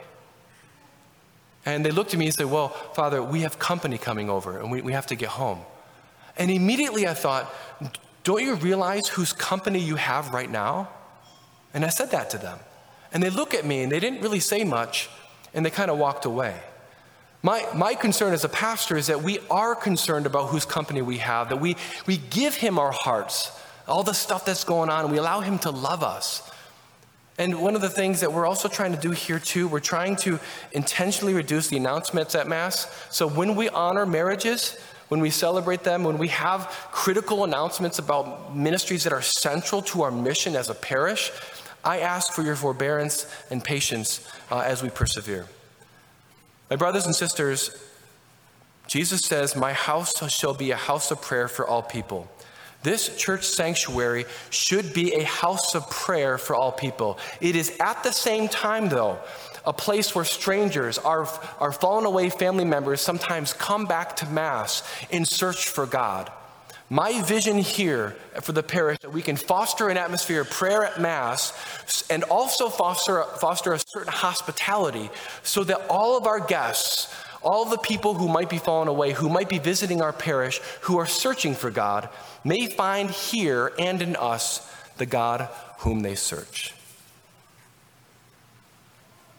And 1.66 1.84
they 1.84 1.90
looked 1.90 2.12
at 2.12 2.18
me 2.18 2.26
and 2.26 2.34
said, 2.34 2.46
Well, 2.46 2.68
Father, 2.68 3.22
we 3.22 3.40
have 3.40 3.58
company 3.58 3.98
coming 3.98 4.30
over 4.30 4.58
and 4.58 4.70
we, 4.70 4.82
we 4.82 4.92
have 4.92 5.06
to 5.06 5.14
get 5.14 5.28
home. 5.28 5.60
And 6.36 6.50
immediately 6.50 7.06
I 7.06 7.14
thought, 7.14 7.52
Don't 8.24 8.42
you 8.42 8.54
realize 8.54 9.08
whose 9.08 9.32
company 9.32 9.78
you 9.78 9.96
have 9.96 10.32
right 10.32 10.50
now? 10.50 10.88
And 11.74 11.84
I 11.84 11.88
said 11.88 12.10
that 12.10 12.30
to 12.30 12.38
them. 12.38 12.58
And 13.12 13.22
they 13.22 13.30
look 13.30 13.54
at 13.54 13.64
me 13.64 13.82
and 13.82 13.92
they 13.92 14.00
didn't 14.00 14.22
really 14.22 14.40
say 14.40 14.64
much 14.64 15.08
and 15.52 15.64
they 15.64 15.70
kind 15.70 15.90
of 15.90 15.98
walked 15.98 16.24
away. 16.24 16.56
My, 17.42 17.66
my 17.74 17.94
concern 17.94 18.34
as 18.34 18.44
a 18.44 18.48
pastor 18.48 18.96
is 18.96 19.06
that 19.06 19.22
we 19.22 19.38
are 19.50 19.74
concerned 19.74 20.26
about 20.26 20.48
whose 20.48 20.66
company 20.66 21.00
we 21.00 21.18
have, 21.18 21.48
that 21.48 21.56
we, 21.56 21.76
we 22.06 22.18
give 22.18 22.54
him 22.54 22.78
our 22.78 22.92
hearts, 22.92 23.50
all 23.88 24.02
the 24.02 24.12
stuff 24.12 24.44
that's 24.44 24.64
going 24.64 24.90
on, 24.90 25.04
and 25.04 25.12
we 25.12 25.18
allow 25.18 25.40
him 25.40 25.58
to 25.60 25.70
love 25.70 26.02
us. 26.02 26.48
And 27.40 27.58
one 27.58 27.74
of 27.74 27.80
the 27.80 27.88
things 27.88 28.20
that 28.20 28.34
we're 28.34 28.44
also 28.44 28.68
trying 28.68 28.92
to 28.92 29.00
do 29.00 29.12
here, 29.12 29.38
too, 29.38 29.66
we're 29.66 29.80
trying 29.80 30.14
to 30.16 30.38
intentionally 30.72 31.32
reduce 31.32 31.68
the 31.68 31.78
announcements 31.78 32.34
at 32.34 32.46
Mass. 32.46 32.86
So 33.10 33.26
when 33.26 33.56
we 33.56 33.70
honor 33.70 34.04
marriages, 34.04 34.78
when 35.08 35.20
we 35.20 35.30
celebrate 35.30 35.82
them, 35.82 36.04
when 36.04 36.18
we 36.18 36.28
have 36.28 36.66
critical 36.92 37.44
announcements 37.44 37.98
about 37.98 38.54
ministries 38.54 39.04
that 39.04 39.14
are 39.14 39.22
central 39.22 39.80
to 39.80 40.02
our 40.02 40.10
mission 40.10 40.54
as 40.54 40.68
a 40.68 40.74
parish, 40.74 41.32
I 41.82 42.00
ask 42.00 42.34
for 42.34 42.42
your 42.42 42.56
forbearance 42.56 43.26
and 43.50 43.64
patience 43.64 44.28
uh, 44.50 44.58
as 44.58 44.82
we 44.82 44.90
persevere. 44.90 45.46
My 46.68 46.76
brothers 46.76 47.06
and 47.06 47.14
sisters, 47.14 47.74
Jesus 48.86 49.22
says, 49.22 49.56
My 49.56 49.72
house 49.72 50.12
shall 50.30 50.52
be 50.52 50.72
a 50.72 50.76
house 50.76 51.10
of 51.10 51.22
prayer 51.22 51.48
for 51.48 51.66
all 51.66 51.82
people. 51.82 52.30
This 52.82 53.14
church 53.16 53.44
sanctuary 53.44 54.24
should 54.48 54.94
be 54.94 55.14
a 55.14 55.24
house 55.24 55.74
of 55.74 55.88
prayer 55.90 56.38
for 56.38 56.56
all 56.56 56.72
people. 56.72 57.18
It 57.40 57.54
is 57.54 57.76
at 57.78 58.02
the 58.02 58.12
same 58.12 58.48
time, 58.48 58.88
though, 58.88 59.18
a 59.66 59.72
place 59.72 60.14
where 60.14 60.24
strangers, 60.24 60.96
our, 60.96 61.28
our 61.58 61.72
fallen 61.72 62.06
away 62.06 62.30
family 62.30 62.64
members, 62.64 63.02
sometimes 63.02 63.52
come 63.52 63.84
back 63.84 64.16
to 64.16 64.26
Mass 64.26 64.82
in 65.10 65.26
search 65.26 65.68
for 65.68 65.84
God. 65.84 66.32
My 66.92 67.22
vision 67.22 67.58
here 67.58 68.16
for 68.40 68.50
the 68.50 68.64
parish 68.64 68.98
that 69.02 69.12
we 69.12 69.22
can 69.22 69.36
foster 69.36 69.88
an 69.90 69.96
atmosphere 69.96 70.40
of 70.40 70.50
prayer 70.50 70.84
at 70.84 71.00
Mass 71.00 71.52
and 72.10 72.24
also 72.24 72.68
foster, 72.68 73.22
foster 73.40 73.74
a 73.74 73.78
certain 73.78 74.12
hospitality 74.12 75.08
so 75.44 75.62
that 75.64 75.86
all 75.88 76.18
of 76.18 76.26
our 76.26 76.40
guests, 76.40 77.14
all 77.42 77.64
the 77.64 77.78
people 77.78 78.14
who 78.14 78.28
might 78.28 78.50
be 78.50 78.58
fallen 78.58 78.88
away, 78.88 79.12
who 79.12 79.28
might 79.28 79.48
be 79.48 79.58
visiting 79.58 80.02
our 80.02 80.12
parish, 80.12 80.60
who 80.82 80.98
are 80.98 81.06
searching 81.06 81.54
for 81.54 81.70
God, 81.70 82.08
may 82.44 82.66
find 82.66 83.10
here 83.10 83.72
and 83.78 84.02
in 84.02 84.16
us 84.16 84.70
the 84.98 85.06
God 85.06 85.48
whom 85.78 86.00
they 86.00 86.14
search. 86.14 86.74